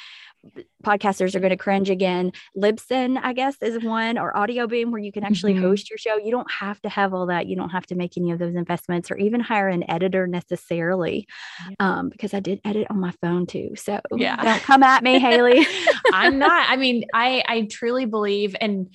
podcasters 0.85 1.35
are 1.35 1.41
going 1.41 1.51
to 1.51 1.57
cringe 1.57 1.91
again. 1.91 2.33
Libsyn, 2.57 3.19
I 3.23 3.33
guess, 3.33 3.57
is 3.63 3.83
one, 3.83 4.19
or 4.19 4.37
Audio 4.37 4.67
Audioboom, 4.67 4.91
where 4.91 5.01
you 5.01 5.13
can 5.13 5.25
actually 5.25 5.55
mm-hmm. 5.55 5.65
host 5.65 5.91
your 5.91 5.99
show. 5.99 6.17
You 6.17 6.31
don't 6.31 6.51
have 6.51 6.81
to 6.83 6.89
have 6.89 7.15
all 7.15 7.27
that. 7.27 7.47
You 7.47 7.57
don't 7.57 7.71
have 7.71 7.87
to 7.87 7.95
make 7.95 8.17
any 8.17 8.31
of 8.31 8.39
those 8.39 8.55
investments 8.55 9.11
or 9.11 9.17
even 9.17 9.41
hire 9.41 9.69
an 9.69 9.89
editor 9.91 10.27
necessarily, 10.27 11.27
yeah. 11.69 11.77
um, 11.81 12.09
because 12.09 12.35
I 12.35 12.41
did 12.41 12.61
edit 12.65 12.87
on 12.91 13.01
my 13.01 13.13
phone 13.21 13.47
too. 13.47 13.71
So 13.77 14.01
yeah, 14.17 14.37
don't 14.43 14.63
come 14.63 14.83
at 14.83 15.03
me, 15.03 15.19
Haley. 15.19 15.67
I'm 16.13 16.39
not. 16.39 16.69
I 16.69 16.77
mean, 16.77 17.05
I 17.15 17.43
I 17.47 17.69
truly 17.71 18.07
believe, 18.07 18.57
and 18.61 18.89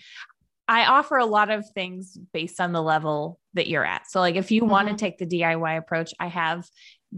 I 0.68 0.86
offer 0.86 1.18
a 1.18 1.26
lot 1.26 1.50
of 1.50 1.66
things 1.74 2.18
based 2.34 2.62
on 2.62 2.72
the 2.72 2.82
level 2.82 3.40
that 3.54 3.68
you're 3.68 3.86
at. 3.86 4.10
So, 4.10 4.20
like, 4.20 4.36
if 4.36 4.52
you 4.52 4.62
mm-hmm. 4.62 4.72
want 4.72 4.88
to 4.90 4.96
take 4.96 5.18
the 5.18 5.26
DIY 5.26 5.78
approach, 5.78 6.14
I 6.20 6.28
have 6.28 6.68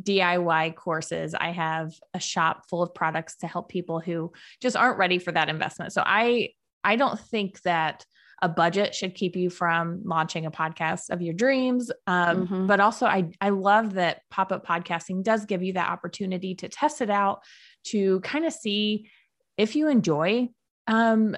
DIY 0.02 0.76
courses. 0.76 1.34
I 1.34 1.52
have 1.52 1.94
a 2.14 2.20
shop 2.20 2.68
full 2.70 2.82
of 2.82 2.94
products 2.94 3.38
to 3.38 3.48
help 3.48 3.70
people 3.70 4.00
who 4.00 4.32
just 4.62 4.76
aren't 4.76 4.98
ready 4.98 5.20
for 5.20 5.32
that 5.32 5.50
investment. 5.50 5.94
So 5.94 6.04
I 6.06 6.50
I 6.84 6.96
don't 6.96 7.20
think 7.20 7.62
that 7.62 8.06
a 8.42 8.50
budget 8.50 8.94
should 8.94 9.16
keep 9.16 9.36
you 9.36 9.50
from 9.50 10.02
launching 10.04 10.46
a 10.46 10.52
podcast 10.52 11.10
of 11.10 11.22
your 11.22 11.34
dreams. 11.34 11.92
Um, 12.06 12.46
mm-hmm. 12.46 12.68
But 12.68 12.80
also, 12.80 13.06
I 13.06 13.30
I 13.40 13.50
love 13.50 13.94
that 13.94 14.22
pop 14.30 14.52
up 14.52 14.66
podcasting 14.66 15.24
does 15.24 15.46
give 15.46 15.64
you 15.64 15.74
that 15.74 15.90
opportunity 15.90 16.56
to 16.56 16.70
test 16.70 17.02
it 17.02 17.10
out, 17.10 17.42
to 17.86 18.20
kind 18.22 18.46
of 18.46 18.54
see 18.54 19.10
if 19.58 19.76
you 19.76 19.88
enjoy 19.88 20.50
um, 20.88 21.38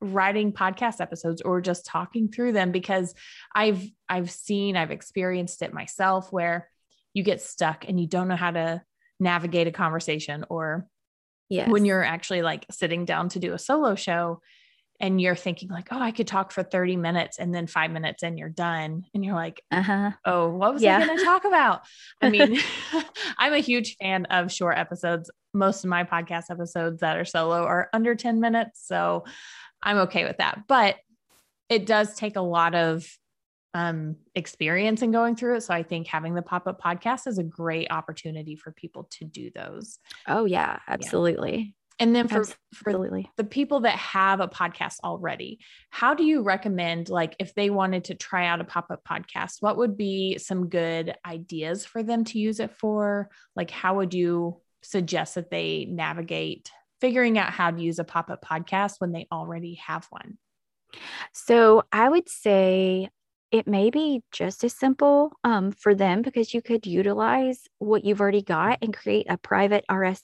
writing 0.00 0.52
podcast 0.52 1.00
episodes 1.00 1.42
or 1.42 1.60
just 1.60 1.84
talking 1.84 2.28
through 2.28 2.52
them. 2.52 2.72
Because 2.72 3.14
I've 3.54 3.86
I've 4.08 4.30
seen 4.30 4.76
I've 4.76 4.90
experienced 4.90 5.62
it 5.62 5.74
myself 5.74 6.32
where 6.32 6.70
you 7.14 7.22
get 7.22 7.40
stuck 7.40 7.88
and 7.88 8.00
you 8.00 8.06
don't 8.06 8.28
know 8.28 8.36
how 8.36 8.50
to 8.50 8.82
navigate 9.20 9.66
a 9.66 9.72
conversation 9.72 10.44
or 10.48 10.86
yes. 11.48 11.68
when 11.68 11.84
you're 11.84 12.04
actually 12.04 12.42
like 12.42 12.66
sitting 12.70 13.04
down 13.04 13.28
to 13.30 13.38
do 13.38 13.52
a 13.52 13.58
solo 13.58 13.94
show 13.94 14.40
and 15.00 15.20
you're 15.20 15.36
thinking 15.36 15.68
like 15.68 15.88
oh 15.90 16.00
i 16.00 16.10
could 16.10 16.26
talk 16.26 16.52
for 16.52 16.62
30 16.62 16.96
minutes 16.96 17.38
and 17.38 17.54
then 17.54 17.66
five 17.66 17.90
minutes 17.90 18.22
and 18.22 18.38
you're 18.38 18.48
done 18.48 19.04
and 19.14 19.24
you're 19.24 19.34
like 19.34 19.62
uh-huh. 19.70 20.10
oh 20.24 20.48
what 20.50 20.72
was 20.72 20.82
yeah. 20.82 20.98
i 20.98 21.06
going 21.06 21.18
to 21.18 21.24
talk 21.24 21.44
about 21.44 21.82
i 22.20 22.28
mean 22.28 22.58
i'm 23.38 23.52
a 23.52 23.58
huge 23.58 23.96
fan 23.96 24.24
of 24.26 24.52
short 24.52 24.76
episodes 24.76 25.30
most 25.54 25.84
of 25.84 25.90
my 25.90 26.04
podcast 26.04 26.44
episodes 26.50 27.00
that 27.00 27.16
are 27.16 27.24
solo 27.24 27.64
are 27.64 27.88
under 27.92 28.14
10 28.14 28.40
minutes 28.40 28.82
so 28.84 29.24
i'm 29.82 29.98
okay 29.98 30.24
with 30.24 30.38
that 30.38 30.62
but 30.68 30.96
it 31.68 31.86
does 31.86 32.14
take 32.14 32.36
a 32.36 32.40
lot 32.40 32.74
of 32.74 33.06
um, 33.74 34.16
experience 34.34 35.02
in 35.02 35.12
going 35.12 35.36
through 35.36 35.56
it. 35.56 35.62
So 35.62 35.74
I 35.74 35.82
think 35.82 36.06
having 36.06 36.34
the 36.34 36.42
pop 36.42 36.66
up 36.66 36.80
podcast 36.80 37.26
is 37.26 37.38
a 37.38 37.44
great 37.44 37.90
opportunity 37.90 38.56
for 38.56 38.72
people 38.72 39.08
to 39.12 39.24
do 39.24 39.50
those. 39.54 39.98
Oh, 40.26 40.44
yeah, 40.44 40.78
absolutely. 40.88 41.56
Yeah. 41.56 41.72
And 42.00 42.14
then 42.14 42.28
for, 42.28 42.44
Absolutely. 42.72 43.24
for 43.24 43.30
the 43.38 43.44
people 43.44 43.80
that 43.80 43.96
have 43.96 44.38
a 44.38 44.46
podcast 44.46 45.00
already, 45.02 45.58
how 45.90 46.14
do 46.14 46.24
you 46.24 46.42
recommend, 46.42 47.08
like, 47.08 47.34
if 47.40 47.54
they 47.54 47.70
wanted 47.70 48.04
to 48.04 48.14
try 48.14 48.46
out 48.46 48.60
a 48.60 48.64
pop 48.64 48.86
up 48.90 49.02
podcast, 49.04 49.56
what 49.60 49.76
would 49.76 49.96
be 49.96 50.38
some 50.38 50.68
good 50.68 51.16
ideas 51.26 51.84
for 51.84 52.04
them 52.04 52.24
to 52.26 52.38
use 52.38 52.60
it 52.60 52.70
for? 52.70 53.30
Like, 53.56 53.70
how 53.72 53.96
would 53.96 54.14
you 54.14 54.60
suggest 54.82 55.34
that 55.34 55.50
they 55.50 55.86
navigate 55.90 56.70
figuring 57.00 57.36
out 57.36 57.50
how 57.50 57.72
to 57.72 57.82
use 57.82 57.98
a 57.98 58.04
pop 58.04 58.30
up 58.30 58.44
podcast 58.44 59.00
when 59.00 59.10
they 59.10 59.26
already 59.32 59.74
have 59.84 60.06
one? 60.10 60.38
So, 61.32 61.82
I 61.90 62.08
would 62.08 62.28
say 62.28 63.10
it 63.50 63.66
may 63.66 63.90
be 63.90 64.22
just 64.32 64.62
as 64.64 64.74
simple 64.74 65.32
um, 65.44 65.72
for 65.72 65.94
them 65.94 66.22
because 66.22 66.52
you 66.52 66.60
could 66.60 66.86
utilize 66.86 67.62
what 67.78 68.04
you've 68.04 68.20
already 68.20 68.42
got 68.42 68.78
and 68.82 68.94
create 68.94 69.26
a 69.28 69.38
private 69.38 69.84
RSS 69.90 70.22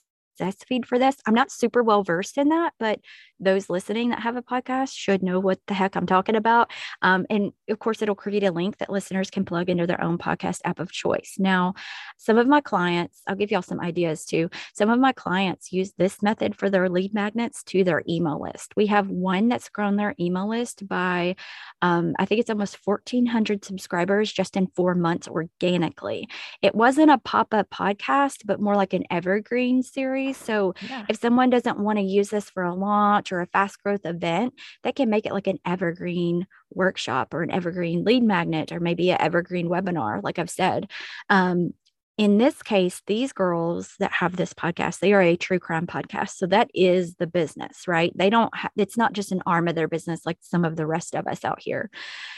feed 0.67 0.85
for 0.85 0.99
this. 0.99 1.17
I'm 1.25 1.33
not 1.33 1.51
super 1.51 1.81
well 1.81 2.03
versed 2.03 2.37
in 2.37 2.49
that, 2.49 2.73
but 2.79 2.99
those 3.39 3.69
listening 3.69 4.09
that 4.09 4.19
have 4.19 4.35
a 4.35 4.41
podcast 4.41 4.93
should 4.93 5.21
know 5.21 5.39
what 5.39 5.59
the 5.67 5.73
heck 5.73 5.95
I'm 5.95 6.05
talking 6.05 6.35
about. 6.35 6.71
Um, 7.01 7.25
and 7.29 7.51
of 7.69 7.79
course, 7.79 8.01
it'll 8.01 8.15
create 8.15 8.43
a 8.43 8.51
link 8.51 8.77
that 8.77 8.89
listeners 8.89 9.29
can 9.29 9.45
plug 9.45 9.69
into 9.69 9.87
their 9.87 10.01
own 10.01 10.17
podcast 10.17 10.59
app 10.65 10.79
of 10.79 10.91
choice. 10.91 11.35
Now, 11.37 11.73
some 12.17 12.37
of 12.37 12.47
my 12.47 12.61
clients, 12.61 13.21
I'll 13.27 13.35
give 13.35 13.51
y'all 13.51 13.61
some 13.61 13.81
ideas 13.81 14.25
too. 14.25 14.49
Some 14.73 14.89
of 14.89 14.99
my 14.99 15.11
clients 15.11 15.71
use 15.71 15.93
this 15.97 16.21
method 16.21 16.55
for 16.55 16.69
their 16.69 16.89
lead 16.89 17.13
magnets 17.13 17.63
to 17.65 17.83
their 17.83 18.03
email 18.07 18.41
list. 18.41 18.73
We 18.75 18.87
have 18.87 19.09
one 19.09 19.49
that's 19.49 19.69
grown 19.69 19.95
their 19.95 20.15
email 20.19 20.47
list 20.49 20.87
by, 20.87 21.35
um, 21.81 22.13
I 22.19 22.25
think 22.25 22.39
it's 22.39 22.49
almost 22.49 22.79
1,400 22.83 23.65
subscribers 23.65 24.31
just 24.31 24.55
in 24.55 24.67
four 24.75 24.95
months 24.95 25.27
organically. 25.27 26.27
It 26.61 26.75
wasn't 26.75 27.11
a 27.11 27.17
pop 27.17 27.53
up 27.53 27.69
podcast, 27.69 28.45
but 28.45 28.61
more 28.61 28.75
like 28.75 28.93
an 28.93 29.03
evergreen 29.11 29.83
series 29.83 30.37
so 30.37 30.73
yeah. 30.81 31.05
if 31.09 31.19
someone 31.19 31.49
doesn't 31.49 31.79
want 31.79 31.97
to 31.97 32.03
use 32.03 32.29
this 32.29 32.49
for 32.49 32.63
a 32.63 32.73
launch 33.25 33.31
or 33.31 33.41
a 33.41 33.47
fast 33.47 33.81
growth 33.83 34.05
event, 34.05 34.53
they 34.83 34.91
can 34.91 35.09
make 35.09 35.25
it 35.25 35.33
like 35.33 35.47
an 35.47 35.59
evergreen 35.65 36.47
workshop 36.73 37.33
or 37.33 37.43
an 37.43 37.51
evergreen 37.51 38.03
lead 38.03 38.23
magnet 38.23 38.71
or 38.71 38.79
maybe 38.79 39.11
an 39.11 39.21
evergreen 39.21 39.67
webinar, 39.67 40.21
like 40.23 40.39
I've 40.39 40.49
said. 40.49 40.89
Um, 41.29 41.73
in 42.17 42.37
this 42.37 42.63
case, 42.63 43.01
these 43.07 43.33
girls 43.33 43.95
that 43.99 44.11
have 44.13 44.37
this 44.37 44.53
podcast, 44.53 44.99
they 44.99 45.11
are 45.11 45.21
a 45.21 45.35
true 45.35 45.59
crime 45.59 45.85
podcast. 45.85 46.35
So 46.35 46.47
that 46.47 46.69
is 46.73 47.15
the 47.15 47.27
business, 47.27 47.89
right? 47.89 48.13
They 48.15 48.29
don't, 48.29 48.55
ha- 48.55 48.69
it's 48.77 48.95
not 48.95 49.11
just 49.11 49.33
an 49.33 49.43
arm 49.45 49.67
of 49.67 49.75
their 49.75 49.89
business 49.89 50.25
like 50.25 50.37
some 50.39 50.63
of 50.63 50.77
the 50.77 50.87
rest 50.87 51.13
of 51.13 51.27
us 51.27 51.43
out 51.43 51.59
here. 51.59 51.89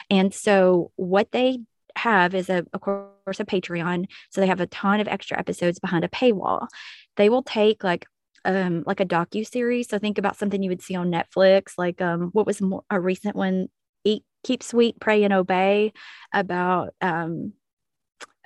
And 0.10 0.34
so 0.34 0.92
what 0.96 1.32
they 1.32 1.60
have 1.96 2.34
is 2.34 2.50
a, 2.50 2.66
of 2.74 2.82
course, 2.82 3.40
a 3.40 3.46
Patreon. 3.46 4.06
So 4.32 4.42
they 4.42 4.48
have 4.48 4.62
a 4.62 4.68
ton 4.68 5.00
of 5.00 5.08
extra 5.08 5.38
episodes 5.38 5.80
behind 5.80 6.04
a 6.04 6.10
paywall. 6.10 6.68
They 7.16 7.30
will 7.30 7.44
take 7.44 7.84
like 7.84 8.08
um 8.46 8.84
like 8.86 9.00
a 9.00 9.06
docu 9.06 9.48
series. 9.48 9.90
So 9.90 10.00
think 10.00 10.18
about 10.18 10.38
something 10.38 10.62
you 10.62 10.70
would 10.70 10.82
see 10.82 10.96
on 10.96 11.12
Netflix, 11.12 11.74
like 11.78 12.02
um 12.02 12.30
what 12.34 12.46
was 12.46 12.62
a 12.90 13.00
recent 13.00 13.36
one, 13.36 13.68
Eat 14.04 14.24
Keep 14.44 14.64
Sweet, 14.64 15.00
Pray 15.00 15.24
and 15.24 15.34
Obey, 15.34 15.94
about 16.34 16.94
um 17.02 17.54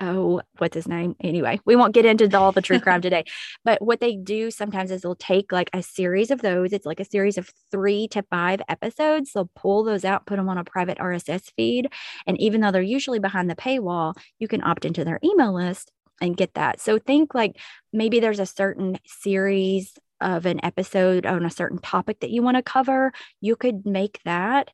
oh, 0.01 0.41
what's 0.57 0.75
his 0.75 0.87
name? 0.87 1.15
Anyway, 1.21 1.59
we 1.65 1.75
won't 1.75 1.93
get 1.93 2.05
into 2.05 2.27
the, 2.27 2.39
all 2.39 2.51
the 2.51 2.61
true 2.61 2.79
crime 2.81 3.01
today. 3.01 3.23
But 3.63 3.81
what 3.81 3.99
they 3.99 4.15
do 4.15 4.49
sometimes 4.51 4.91
is 4.91 5.01
they'll 5.01 5.15
take 5.15 5.51
like 5.51 5.69
a 5.73 5.83
series 5.83 6.31
of 6.31 6.41
those. 6.41 6.73
It's 6.73 6.85
like 6.85 6.99
a 6.99 7.05
series 7.05 7.37
of 7.37 7.49
three 7.71 8.07
to 8.09 8.23
five 8.23 8.61
episodes. 8.67 9.31
They'll 9.33 9.51
pull 9.55 9.83
those 9.83 10.03
out, 10.03 10.25
put 10.25 10.37
them 10.37 10.49
on 10.49 10.57
a 10.57 10.63
private 10.63 10.97
RSS 10.97 11.51
feed. 11.55 11.87
And 12.25 12.39
even 12.41 12.61
though 12.61 12.71
they're 12.71 12.81
usually 12.81 13.19
behind 13.19 13.49
the 13.49 13.55
paywall, 13.55 14.15
you 14.39 14.47
can 14.47 14.63
opt 14.63 14.85
into 14.85 15.05
their 15.05 15.19
email 15.23 15.53
list 15.53 15.91
and 16.21 16.37
get 16.37 16.53
that. 16.53 16.79
So 16.79 16.97
think 16.97 17.33
like 17.33 17.57
maybe 17.91 18.19
there's 18.19 18.39
a 18.39 18.45
certain 18.45 18.97
series 19.05 19.93
of 20.21 20.45
an 20.45 20.63
episode 20.63 21.25
on 21.25 21.45
a 21.45 21.49
certain 21.49 21.79
topic 21.79 22.19
that 22.19 22.29
you 22.29 22.43
want 22.43 22.57
to 22.57 22.63
cover. 22.63 23.11
You 23.41 23.55
could 23.55 23.85
make 23.85 24.19
that 24.23 24.71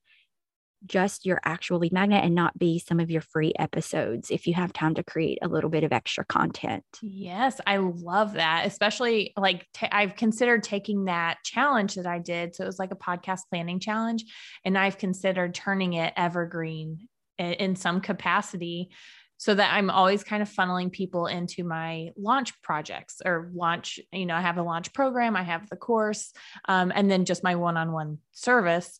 just 0.85 1.25
your 1.25 1.39
actual 1.43 1.79
lead 1.79 1.91
magnet 1.91 2.23
and 2.23 2.35
not 2.35 2.57
be 2.57 2.79
some 2.79 2.99
of 2.99 3.09
your 3.09 3.21
free 3.21 3.53
episodes 3.57 4.29
if 4.29 4.45
you 4.45 4.53
have 4.53 4.71
time 4.71 4.93
to 4.95 5.03
create 5.03 5.39
a 5.41 5.47
little 5.47 5.69
bit 5.69 5.83
of 5.83 5.91
extra 5.91 6.23
content. 6.25 6.83
Yes, 7.01 7.59
I 7.65 7.77
love 7.77 8.33
that. 8.33 8.65
Especially 8.65 9.33
like 9.37 9.65
t- 9.73 9.87
I've 9.91 10.15
considered 10.15 10.63
taking 10.63 11.05
that 11.05 11.37
challenge 11.43 11.95
that 11.95 12.05
I 12.05 12.19
did. 12.19 12.55
So 12.55 12.63
it 12.63 12.67
was 12.67 12.79
like 12.79 12.91
a 12.91 12.95
podcast 12.95 13.41
planning 13.49 13.79
challenge. 13.79 14.25
And 14.63 14.77
I've 14.77 14.97
considered 14.97 15.55
turning 15.55 15.93
it 15.93 16.13
evergreen 16.15 17.07
in 17.37 17.75
some 17.75 18.01
capacity 18.01 18.89
so 19.37 19.53
that 19.53 19.73
I'm 19.73 19.89
always 19.89 20.23
kind 20.23 20.41
of 20.41 20.49
funneling 20.49 20.91
people 20.91 21.27
into 21.27 21.63
my 21.63 22.11
launch 22.17 22.59
projects 22.61 23.21
or 23.23 23.51
launch, 23.53 23.99
you 24.11 24.25
know, 24.25 24.35
I 24.35 24.41
have 24.41 24.57
a 24.57 24.63
launch 24.63 24.93
program, 24.93 25.35
I 25.35 25.43
have 25.43 25.69
the 25.69 25.75
course, 25.75 26.33
um, 26.67 26.91
and 26.93 27.09
then 27.09 27.25
just 27.25 27.43
my 27.43 27.55
one 27.55 27.77
on 27.77 27.91
one 27.91 28.17
service. 28.31 28.97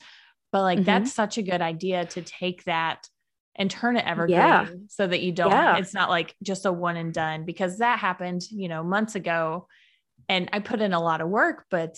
But 0.52 0.62
like, 0.62 0.78
mm-hmm. 0.78 0.86
that's 0.86 1.14
such 1.14 1.40
a 1.40 1.42
good 1.42 1.62
idea 1.62 2.06
to 2.06 2.22
take 2.22 2.64
that 2.66 3.08
and 3.56 3.70
turn 3.72 3.98
it 3.98 4.06
evergreen 4.06 4.38
yeah. 4.38 4.68
so 4.88 5.08
that 5.08 5.22
you 5.22 5.32
don't, 5.32 5.52
yeah. 5.52 5.78
it's 5.78 5.96
not 5.96 6.10
like 6.10 6.36
just 6.44 6.68
a 6.68 6.72
one 6.72 6.98
and 6.98 7.14
done 7.14 7.44
because 7.44 7.80
that 7.80 7.98
happened, 7.98 8.44
you 8.52 8.70
know, 8.70 8.84
months 8.84 9.16
ago. 9.16 9.68
And 10.30 10.50
I 10.54 10.60
put 10.60 10.82
in 10.82 10.94
a 10.94 11.02
lot 11.02 11.22
of 11.22 11.30
work, 11.30 11.66
but 11.72 11.98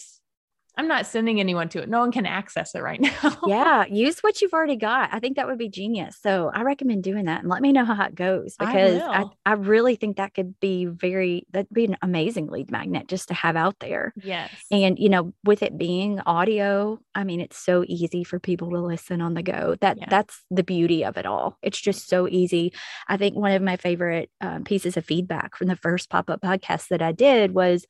I'm 0.79 0.87
not 0.87 1.05
sending 1.05 1.41
anyone 1.41 1.67
to 1.69 1.81
it. 1.81 1.89
No 1.89 1.99
one 1.99 2.09
can 2.13 2.25
access 2.25 2.73
it 2.73 2.81
right 2.81 3.01
now. 3.23 3.37
yeah, 3.45 3.83
use 3.85 4.21
what 4.21 4.41
you've 4.41 4.53
already 4.53 4.77
got. 4.77 5.09
I 5.11 5.19
think 5.19 5.35
that 5.35 5.45
would 5.45 5.57
be 5.57 5.67
genius. 5.67 6.17
So 6.21 6.49
I 6.53 6.61
recommend 6.61 7.03
doing 7.03 7.25
that 7.25 7.41
and 7.41 7.49
let 7.49 7.61
me 7.61 7.73
know 7.73 7.83
how 7.83 8.01
it 8.05 8.15
goes 8.15 8.55
because 8.57 9.01
I, 9.01 9.23
I, 9.23 9.25
I, 9.45 9.53
really 9.55 9.97
think 9.97 10.15
that 10.15 10.33
could 10.33 10.57
be 10.61 10.85
very, 10.85 11.45
that'd 11.51 11.67
be 11.69 11.83
an 11.83 11.97
amazing 12.01 12.47
lead 12.47 12.71
magnet 12.71 13.09
just 13.09 13.27
to 13.27 13.33
have 13.33 13.57
out 13.57 13.77
there. 13.79 14.13
Yes. 14.23 14.51
And, 14.71 14.97
you 14.97 15.09
know, 15.09 15.33
with 15.43 15.63
it 15.63 15.77
being 15.77 16.21
audio, 16.21 16.97
I 17.13 17.25
mean, 17.25 17.41
it's 17.41 17.57
so 17.57 17.83
easy 17.85 18.23
for 18.23 18.39
people 18.39 18.69
to 18.69 18.79
listen 18.79 19.19
on 19.19 19.33
the 19.33 19.43
go. 19.43 19.75
That 19.81 19.97
yeah. 19.97 20.05
That's 20.09 20.41
the 20.49 20.63
beauty 20.63 21.03
of 21.03 21.17
it 21.17 21.25
all. 21.25 21.57
It's 21.61 21.81
just 21.81 22.07
so 22.07 22.25
easy. 22.29 22.71
I 23.05 23.17
think 23.17 23.35
one 23.35 23.51
of 23.51 23.61
my 23.61 23.75
favorite 23.75 24.31
um, 24.39 24.63
pieces 24.63 24.95
of 24.95 25.03
feedback 25.03 25.57
from 25.57 25.67
the 25.67 25.75
first 25.75 26.09
pop 26.09 26.29
up 26.29 26.39
podcast 26.39 26.87
that 26.87 27.01
I 27.01 27.11
did 27.11 27.53
was, 27.53 27.85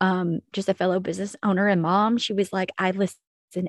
um, 0.00 0.40
just 0.52 0.68
a 0.68 0.74
fellow 0.74 1.00
business 1.00 1.36
owner 1.42 1.68
and 1.68 1.82
mom. 1.82 2.18
She 2.18 2.32
was 2.32 2.52
like, 2.52 2.70
I 2.78 2.90
listen 2.90 3.18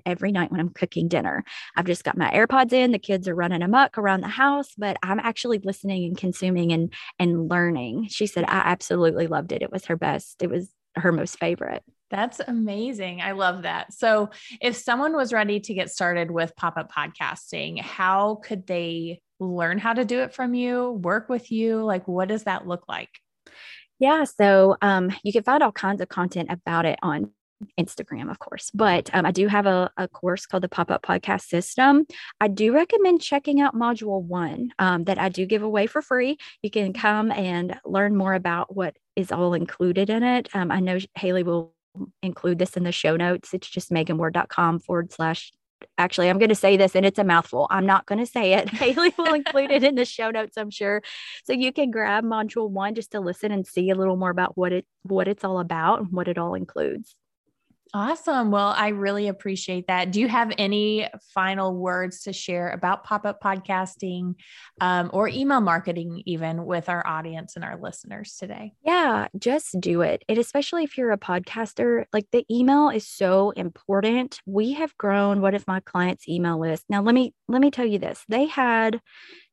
every 0.05 0.31
night 0.31 0.51
when 0.51 0.59
I'm 0.59 0.69
cooking 0.69 1.07
dinner. 1.07 1.43
I've 1.75 1.85
just 1.85 2.03
got 2.03 2.17
my 2.17 2.29
AirPods 2.31 2.73
in, 2.73 2.91
the 2.91 2.99
kids 2.99 3.27
are 3.27 3.35
running 3.35 3.61
amok 3.61 3.97
around 3.97 4.21
the 4.21 4.27
house, 4.27 4.69
but 4.77 4.97
I'm 5.01 5.19
actually 5.19 5.59
listening 5.59 6.05
and 6.05 6.17
consuming 6.17 6.71
and 6.71 6.93
and 7.17 7.49
learning. 7.49 8.07
She 8.09 8.27
said 8.27 8.45
I 8.45 8.59
absolutely 8.65 9.27
loved 9.27 9.51
it. 9.51 9.61
It 9.61 9.71
was 9.71 9.85
her 9.85 9.95
best. 9.95 10.41
It 10.41 10.49
was 10.49 10.69
her 10.95 11.11
most 11.11 11.39
favorite. 11.39 11.83
That's 12.09 12.39
amazing. 12.39 13.21
I 13.21 13.33
love 13.33 13.63
that. 13.63 13.93
So, 13.93 14.31
if 14.59 14.75
someone 14.75 15.15
was 15.15 15.31
ready 15.31 15.59
to 15.59 15.73
get 15.73 15.91
started 15.91 16.31
with 16.31 16.55
pop 16.55 16.75
up 16.77 16.91
podcasting, 16.91 17.79
how 17.79 18.35
could 18.43 18.65
they 18.65 19.21
learn 19.39 19.77
how 19.77 19.93
to 19.93 20.05
do 20.05 20.21
it 20.21 20.33
from 20.33 20.53
you, 20.53 20.91
work 20.91 21.29
with 21.29 21.51
you? 21.51 21.83
Like, 21.83 22.07
what 22.07 22.27
does 22.27 22.43
that 22.43 22.67
look 22.67 22.83
like? 22.89 23.09
Yeah. 23.99 24.23
So, 24.23 24.77
um, 24.81 25.11
you 25.23 25.33
can 25.33 25.43
find 25.43 25.61
all 25.61 25.71
kinds 25.71 26.01
of 26.01 26.09
content 26.09 26.49
about 26.51 26.85
it 26.85 26.99
on 27.01 27.31
Instagram, 27.79 28.29
of 28.29 28.39
course. 28.39 28.71
But 28.73 29.09
um, 29.13 29.25
I 29.25 29.31
do 29.31 29.47
have 29.47 29.65
a, 29.65 29.91
a, 29.97 30.07
course 30.07 30.45
called 30.45 30.63
the 30.63 30.69
Pop 30.69 30.91
Up 30.91 31.03
Podcast 31.03 31.47
System. 31.47 32.05
I 32.39 32.47
do 32.47 32.73
recommend 32.73 33.21
checking 33.21 33.59
out 33.61 33.75
Module 33.75 34.23
One 34.23 34.71
um, 34.79 35.03
that 35.05 35.19
I 35.19 35.29
do 35.29 35.45
give 35.45 35.61
away 35.61 35.87
for 35.87 36.01
free. 36.01 36.37
You 36.61 36.69
can 36.69 36.93
come 36.93 37.31
and 37.31 37.79
learn 37.85 38.15
more 38.15 38.33
about 38.33 38.75
what 38.75 38.95
is 39.15 39.31
all 39.31 39.53
included 39.53 40.09
in 40.09 40.23
it. 40.23 40.49
Um, 40.53 40.71
I 40.71 40.79
know 40.79 40.99
Haley 41.15 41.43
will 41.43 41.73
include 42.21 42.59
this 42.59 42.77
in 42.77 42.83
the 42.83 42.91
show 42.91 43.15
notes. 43.15 43.53
It's 43.53 43.69
just 43.69 43.91
meganward.com 43.91 44.79
forward 44.79 45.11
slash. 45.11 45.51
Actually, 45.97 46.29
I'm 46.29 46.37
going 46.37 46.49
to 46.49 46.55
say 46.55 46.77
this 46.77 46.95
and 46.95 47.05
it's 47.05 47.19
a 47.19 47.23
mouthful. 47.23 47.67
I'm 47.69 47.85
not 47.85 48.05
going 48.05 48.19
to 48.19 48.25
say 48.25 48.53
it. 48.53 48.69
Haley 48.73 49.13
will 49.17 49.33
include 49.33 49.71
it 49.71 49.83
in 49.83 49.95
the 49.95 50.05
show 50.05 50.31
notes, 50.31 50.57
I'm 50.57 50.69
sure. 50.69 51.01
So 51.43 51.53
you 51.53 51.71
can 51.71 51.91
grab 51.91 52.23
module 52.23 52.69
one 52.69 52.95
just 52.95 53.11
to 53.11 53.19
listen 53.19 53.51
and 53.51 53.65
see 53.65 53.89
a 53.89 53.95
little 53.95 54.15
more 54.15 54.29
about 54.29 54.57
what 54.57 54.71
it 54.71 54.85
what 55.03 55.27
it's 55.27 55.43
all 55.43 55.59
about 55.59 55.99
and 55.99 56.11
what 56.11 56.27
it 56.27 56.37
all 56.37 56.53
includes. 56.53 57.15
Awesome. 57.91 58.51
Well, 58.51 58.73
I 58.77 58.89
really 58.89 59.27
appreciate 59.27 59.87
that. 59.87 60.11
Do 60.11 60.19
you 60.19 60.27
have 60.27 60.53
any 60.59 61.07
final 61.33 61.75
words 61.75 62.21
to 62.21 62.33
share 62.33 62.69
about 62.69 63.03
pop 63.03 63.25
up 63.25 63.41
podcasting 63.41 64.35
um, 64.79 65.09
or 65.11 65.27
email 65.27 65.59
marketing, 65.59 66.21
even 66.27 66.65
with 66.65 66.87
our 66.87 67.05
audience 67.07 67.55
and 67.55 67.65
our 67.65 67.79
listeners 67.81 68.35
today? 68.39 68.73
Yeah, 68.85 69.27
just 69.39 69.79
do 69.79 70.01
it. 70.01 70.23
And 70.29 70.37
especially 70.37 70.83
if 70.83 70.99
you're 70.99 71.11
a 71.11 71.17
podcaster, 71.17 72.05
like 72.13 72.27
the 72.31 72.45
email 72.51 72.89
is 72.89 73.07
so 73.07 73.51
important. 73.51 74.39
We 74.45 74.73
have 74.73 74.95
grown 74.97 75.41
one 75.41 75.55
of 75.55 75.65
my 75.65 75.79
clients' 75.79 76.29
email 76.29 76.59
list. 76.59 76.85
Now, 76.89 77.01
let 77.01 77.15
me 77.15 77.33
let 77.47 77.59
me 77.59 77.71
tell 77.71 77.85
you 77.85 77.97
this. 77.97 78.23
They 78.29 78.45
had 78.45 79.01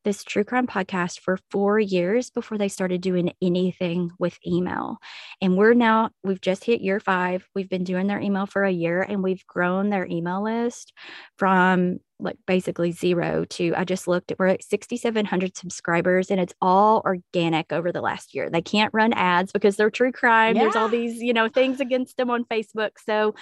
this 0.06 0.22
true 0.22 0.44
crime 0.44 0.68
podcast 0.68 1.18
for 1.18 1.36
four 1.50 1.80
years 1.80 2.30
before 2.30 2.56
they 2.56 2.68
started 2.68 3.00
doing 3.00 3.32
anything 3.42 4.08
with 4.20 4.38
email. 4.46 4.98
And 5.42 5.56
we're 5.56 5.74
now, 5.74 6.10
we've 6.22 6.40
just 6.40 6.62
hit 6.62 6.80
year 6.80 7.00
five. 7.00 7.44
We've 7.56 7.68
been 7.68 7.82
doing 7.82 8.06
their 8.06 8.20
email 8.20 8.46
for 8.46 8.62
a 8.62 8.70
year 8.70 9.02
and 9.02 9.20
we've 9.20 9.44
grown 9.48 9.90
their 9.90 10.06
email 10.06 10.44
list 10.44 10.92
from 11.36 11.98
like 12.18 12.36
basically 12.46 12.92
zero 12.92 13.44
to 13.44 13.74
I 13.76 13.84
just 13.84 14.08
looked 14.08 14.30
at 14.30 14.38
we're 14.38 14.46
at 14.48 14.64
6700 14.64 15.56
subscribers 15.56 16.30
and 16.30 16.40
it's 16.40 16.54
all 16.62 17.02
organic 17.04 17.72
over 17.72 17.92
the 17.92 18.00
last 18.00 18.34
year. 18.34 18.48
They 18.48 18.62
can't 18.62 18.92
run 18.94 19.12
ads 19.12 19.52
because 19.52 19.76
they're 19.76 19.90
true 19.90 20.12
crime. 20.12 20.56
Yeah. 20.56 20.62
There's 20.62 20.76
all 20.76 20.88
these, 20.88 21.20
you 21.20 21.32
know, 21.32 21.48
things 21.48 21.80
against 21.80 22.16
them 22.16 22.30
on 22.30 22.44
Facebook. 22.44 22.92
So 23.04 23.34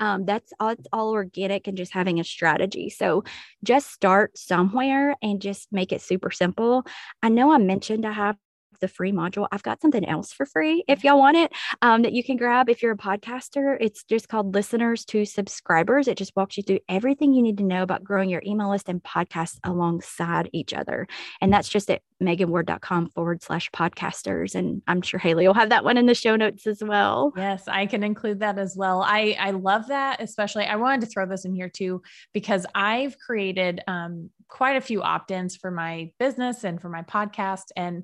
um, 0.00 0.24
that's 0.24 0.52
all 0.60 0.70
it's 0.70 0.86
all 0.92 1.10
organic 1.10 1.66
and 1.66 1.76
just 1.76 1.92
having 1.92 2.20
a 2.20 2.24
strategy. 2.24 2.90
So 2.90 3.24
just 3.64 3.92
start 3.92 4.36
somewhere 4.38 5.16
and 5.22 5.40
just 5.40 5.68
make 5.72 5.92
it 5.92 6.00
super 6.00 6.30
simple. 6.30 6.84
I 7.22 7.28
know 7.28 7.52
I 7.52 7.58
mentioned 7.58 8.06
I 8.06 8.12
have 8.12 8.36
the 8.82 8.88
free 8.88 9.12
module, 9.12 9.48
I've 9.50 9.62
got 9.62 9.80
something 9.80 10.06
else 10.06 10.30
for 10.34 10.44
free 10.44 10.84
if 10.86 11.02
y'all 11.04 11.18
want 11.18 11.38
it 11.38 11.52
um, 11.80 12.02
that 12.02 12.12
you 12.12 12.22
can 12.22 12.36
grab 12.36 12.68
if 12.68 12.82
you're 12.82 12.92
a 12.92 12.96
podcaster. 12.98 13.78
It's 13.80 14.02
just 14.02 14.28
called 14.28 14.54
Listeners 14.54 15.06
to 15.06 15.24
Subscribers. 15.24 16.06
It 16.06 16.18
just 16.18 16.36
walks 16.36 16.58
you 16.58 16.62
through 16.62 16.80
everything 16.90 17.32
you 17.32 17.40
need 17.40 17.56
to 17.58 17.64
know 17.64 17.82
about 17.82 18.04
growing 18.04 18.28
your 18.28 18.42
email 18.44 18.68
list 18.68 18.90
and 18.90 19.02
podcasts 19.02 19.58
alongside 19.64 20.50
each 20.52 20.74
other. 20.74 21.06
And 21.40 21.50
that's 21.50 21.70
just 21.70 21.90
at 21.90 22.02
meganward.com 22.22 23.10
forward 23.10 23.42
slash 23.42 23.70
podcasters. 23.70 24.54
And 24.54 24.82
I'm 24.86 25.00
sure 25.00 25.18
Haley 25.18 25.46
will 25.46 25.54
have 25.54 25.70
that 25.70 25.84
one 25.84 25.96
in 25.96 26.06
the 26.06 26.14
show 26.14 26.36
notes 26.36 26.66
as 26.66 26.82
well. 26.82 27.32
Yes, 27.36 27.68
I 27.68 27.86
can 27.86 28.02
include 28.02 28.40
that 28.40 28.58
as 28.58 28.76
well. 28.76 29.02
I, 29.02 29.36
I 29.38 29.52
love 29.52 29.88
that, 29.88 30.20
especially. 30.20 30.64
I 30.64 30.76
wanted 30.76 31.02
to 31.02 31.06
throw 31.06 31.26
this 31.26 31.44
in 31.44 31.54
here 31.54 31.68
too, 31.68 32.02
because 32.32 32.66
I've 32.74 33.16
created 33.18 33.80
um, 33.86 34.30
quite 34.52 34.76
a 34.76 34.82
few 34.82 35.02
opt 35.02 35.30
ins 35.30 35.56
for 35.56 35.70
my 35.70 36.12
business 36.18 36.62
and 36.62 36.78
for 36.78 36.90
my 36.90 37.00
podcast. 37.00 37.72
And 37.74 38.02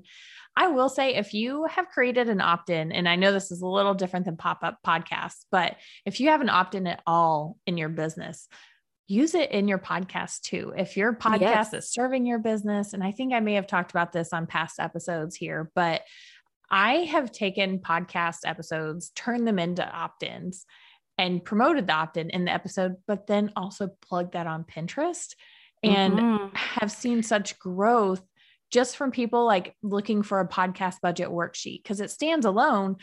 I 0.57 0.69
will 0.69 0.89
say, 0.89 1.13
if 1.13 1.31
you 1.31 1.65
have 1.65 1.89
created 1.89 2.27
an 2.27 2.41
opt 2.41 2.71
in, 2.71 2.91
and 2.91 3.07
I 3.07 3.17
know 3.17 3.31
this 3.31 3.51
is 3.51 3.61
a 3.61 3.67
little 3.67 3.93
different 3.93 4.25
than 4.25 4.35
pop 4.35 4.63
up 4.63 4.79
podcasts, 4.85 5.45
but 5.51 5.75
if 6.07 6.19
you 6.19 6.29
have 6.29 6.41
an 6.41 6.49
opt 6.49 6.73
in 6.73 6.87
at 6.87 7.03
all 7.05 7.57
in 7.67 7.77
your 7.77 7.89
business, 7.89 8.47
use 9.07 9.35
it 9.35 9.51
in 9.51 9.67
your 9.67 9.77
podcast 9.77 10.41
too. 10.41 10.73
If 10.75 10.97
your 10.97 11.13
podcast 11.13 11.41
yes. 11.41 11.73
is 11.75 11.93
serving 11.93 12.25
your 12.25 12.39
business, 12.39 12.93
and 12.93 13.03
I 13.03 13.11
think 13.11 13.31
I 13.31 13.41
may 13.41 13.53
have 13.53 13.67
talked 13.67 13.91
about 13.91 14.11
this 14.11 14.33
on 14.33 14.47
past 14.47 14.79
episodes 14.79 15.35
here, 15.35 15.69
but 15.75 16.01
I 16.71 16.93
have 17.11 17.31
taken 17.31 17.77
podcast 17.77 18.39
episodes, 18.45 19.11
turned 19.15 19.47
them 19.47 19.59
into 19.59 19.87
opt 19.87 20.23
ins, 20.23 20.65
and 21.15 21.45
promoted 21.45 21.85
the 21.85 21.93
opt 21.93 22.17
in 22.17 22.31
in 22.31 22.45
the 22.45 22.51
episode, 22.51 22.95
but 23.05 23.27
then 23.27 23.51
also 23.55 23.89
plugged 24.01 24.33
that 24.33 24.47
on 24.47 24.63
Pinterest 24.63 25.35
and 25.83 26.13
mm-hmm. 26.13 26.55
have 26.55 26.91
seen 26.91 27.23
such 27.23 27.57
growth 27.59 28.21
just 28.71 28.97
from 28.97 29.11
people 29.11 29.45
like 29.45 29.75
looking 29.81 30.21
for 30.21 30.39
a 30.39 30.47
podcast 30.47 30.95
budget 31.01 31.29
worksheet 31.29 31.81
because 31.83 32.01
it 32.01 32.11
stands 32.11 32.45
alone. 32.45 32.97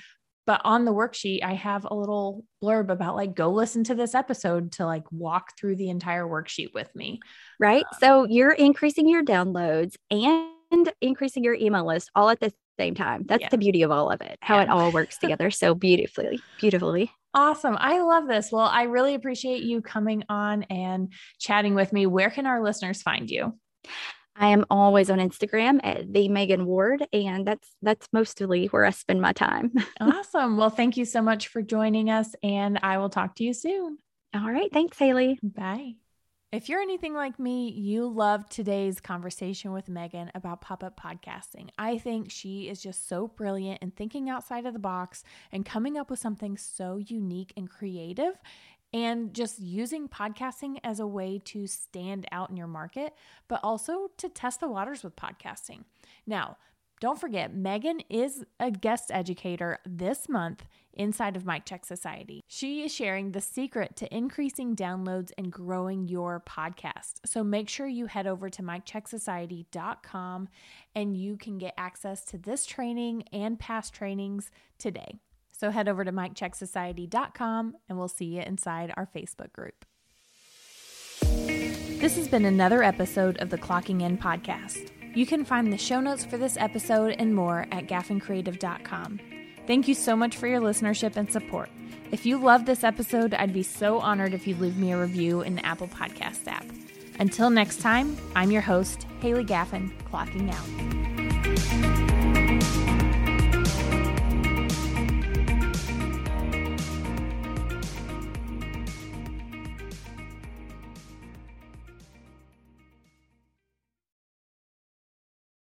But 0.47 0.61
on 0.65 0.85
the 0.85 0.95
worksheet, 0.95 1.43
I 1.43 1.55
have 1.55 1.85
a 1.91 1.95
little 1.95 2.45
blurb 2.63 2.89
about 2.89 3.17
like, 3.17 3.35
go 3.35 3.51
listen 3.51 3.83
to 3.85 3.97
this 3.97 4.15
episode 4.15 4.73
to 4.73 4.87
like 4.87 5.03
walk 5.11 5.53
through 5.59 5.75
the 5.75 5.89
entire 5.89 6.25
worksheet 6.25 6.73
with 6.73 6.95
me. 6.95 7.21
Right. 7.59 7.83
Um, 7.83 7.99
so 7.99 8.25
you're 8.29 8.53
increasing 8.53 9.09
your 9.09 9.25
downloads 9.25 9.97
and 10.09 10.93
increasing 11.01 11.43
your 11.43 11.55
email 11.55 11.85
list 11.85 12.11
all 12.15 12.29
at 12.29 12.39
the 12.39 12.53
same 12.79 12.95
time. 12.95 13.25
That's 13.27 13.43
yeah. 13.43 13.49
the 13.49 13.59
beauty 13.59 13.83
of 13.83 13.91
all 13.91 14.09
of 14.11 14.21
it, 14.21 14.39
how 14.41 14.57
yeah. 14.57 14.63
it 14.63 14.69
all 14.69 14.93
works 14.93 15.19
together 15.19 15.51
so 15.51 15.75
beautifully, 15.75 16.41
beautifully. 16.61 17.11
Awesome. 17.37 17.77
I 17.79 18.01
love 18.01 18.27
this. 18.27 18.51
Well, 18.51 18.65
I 18.65 18.85
really 18.85 19.15
appreciate 19.15 19.63
you 19.63 19.83
coming 19.83 20.25
on 20.31 20.63
and 20.65 21.13
chatting 21.39 21.75
with 21.75 21.93
me. 21.93 22.07
Where 22.07 22.31
can 22.31 22.47
our 22.47 22.63
listeners 22.63 23.03
find 23.03 23.31
you? 23.31 23.53
I 24.35 24.49
am 24.49 24.65
always 24.71 25.11
on 25.11 25.19
Instagram 25.19 25.81
at 25.83 26.11
the 26.11 26.29
Megan 26.29 26.65
Ward, 26.65 27.07
and 27.13 27.47
that's 27.47 27.69
that's 27.83 28.09
mostly 28.11 28.67
where 28.69 28.87
I 28.87 28.91
spend 28.91 29.21
my 29.21 29.35
time. 29.35 29.73
awesome. 30.01 30.57
Well, 30.57 30.71
thank 30.71 30.97
you 30.97 31.05
so 31.05 31.21
much 31.21 31.49
for 31.49 31.61
joining 31.61 32.09
us, 32.09 32.35
and 32.43 32.79
I 32.83 32.97
will 32.99 33.11
talk 33.11 33.35
to 33.37 33.45
you 33.45 33.53
soon. 33.53 33.99
All 34.35 34.51
right. 34.51 34.73
Thanks, 34.73 34.99
Haley. 34.99 35.39
Bye. 35.43 35.97
If 36.57 36.71
you're 36.71 36.81
anything 36.81 37.13
like 37.13 37.39
me, 37.39 37.69
you 37.69 38.09
loved 38.09 38.51
today's 38.51 38.99
conversation 38.99 39.73
with 39.73 39.91
Megan 39.91 40.31
about 40.35 40.63
pop 40.63 40.83
up 40.83 40.99
podcasting. 40.99 41.69
I 41.79 41.99
think 41.99 42.31
she 42.31 42.71
is 42.71 42.81
just 42.83 43.11
so 43.11 43.29
brilliant 43.29 43.83
in 43.83 43.91
thinking 43.91 44.31
outside 44.31 44.65
of 44.65 44.73
the 44.73 44.79
box 44.79 45.23
and 45.53 45.67
coming 45.67 45.99
up 45.99 46.09
with 46.09 46.19
something 46.19 46.57
so 46.57 46.97
unique 46.97 47.53
and 47.59 47.69
creative 47.69 48.41
and 48.95 49.35
just 49.35 49.59
using 49.59 50.09
podcasting 50.09 50.79
as 50.83 50.99
a 50.99 51.07
way 51.07 51.43
to 51.45 51.67
stand 51.67 52.27
out 52.33 52.49
in 52.49 52.57
your 52.57 52.69
market, 52.69 53.13
but 53.49 53.61
also 53.63 54.09
to 54.17 54.31
test 54.31 54.61
the 54.61 54.69
waters 54.69 55.05
with 55.05 55.15
podcasting. 55.15 55.85
Now, 56.27 56.57
don't 57.01 57.21
forget, 57.21 57.55
Megan 57.55 58.01
is 58.09 58.45
a 58.59 58.71
guest 58.71 59.11
educator 59.13 59.79
this 59.85 60.29
month 60.29 60.65
inside 60.95 61.37
of 61.37 61.45
Mic 61.45 61.67
Check 61.67 61.85
Society. 61.85 62.43
She 62.49 62.83
is 62.83 62.95
sharing 62.95 63.33
the 63.33 63.41
secret 63.41 63.97
to 63.97 64.15
increasing 64.15 64.75
downloads 64.75 65.31
and 65.37 65.53
growing 65.53 66.09
your 66.09 66.43
podcast. 66.49 67.21
So 67.27 67.45
make 67.45 67.69
sure 67.69 67.87
you 67.87 68.07
head 68.07 68.27
over 68.27 68.49
to 68.49 68.63
micchecksociety.com 68.63 70.49
and 70.95 71.17
you 71.17 71.37
can 71.37 71.59
get 71.59 71.75
access 71.77 72.25
to 72.27 72.39
this 72.39 72.65
training 72.65 73.25
and 73.31 73.59
past 73.59 73.93
trainings 73.93 74.51
today. 74.79 75.19
So 75.53 75.71
head 75.71 75.89
over 75.89 76.05
to 76.05 76.13
micchecksociety.com 76.13 77.75
and 77.89 77.99
we'll 77.99 78.09
see 78.09 78.27
you 78.37 78.41
inside 78.41 78.93
our 78.97 79.09
Facebook 79.15 79.53
group. 79.53 79.85
This 82.01 82.17
has 82.17 82.29
been 82.29 82.45
another 82.45 82.83
episode 82.83 83.39
of 83.39 83.51
the 83.51 83.59
Clocking 83.59 84.03
In 84.03 84.19
podcast. 84.19 84.91
You 85.17 85.25
can 85.25 85.47
find 85.47 85.73
the 85.73 85.79
show 85.79 85.99
notes 85.99 86.27
for 86.27 86.37
this 86.37 86.59
episode 86.59 87.17
and 87.19 87.35
more 87.35 87.67
at 87.73 87.87
gaffincreative.com. 87.87 89.19
Thank 89.67 89.89
you 89.89 89.95
so 89.95 90.15
much 90.15 90.37
for 90.37 90.47
your 90.47 90.61
listenership 90.61 91.17
and 91.17 91.33
support. 91.33 91.71
If 92.13 92.27
you 92.27 92.37
love 92.37 92.67
this 92.67 92.85
episode, 92.85 93.33
I'd 93.33 93.55
be 93.55 93.63
so 93.63 93.99
honored 93.99 94.35
if 94.35 94.47
you'd 94.47 94.61
leave 94.61 94.77
me 94.77 94.93
a 94.93 95.01
review 95.01 95.41
in 95.41 95.55
the 95.55 95.65
Apple 95.65 95.89
Podcast 95.89 96.47
app. 96.47 96.67
Until 97.19 97.49
next 97.49 97.81
time, 97.81 98.15
I'm 98.35 98.51
your 98.51 98.61
host, 98.61 99.07
Haley 99.23 99.47
Gaffin, 99.47 99.91
clocking 100.03 100.53
out. 100.53 102.16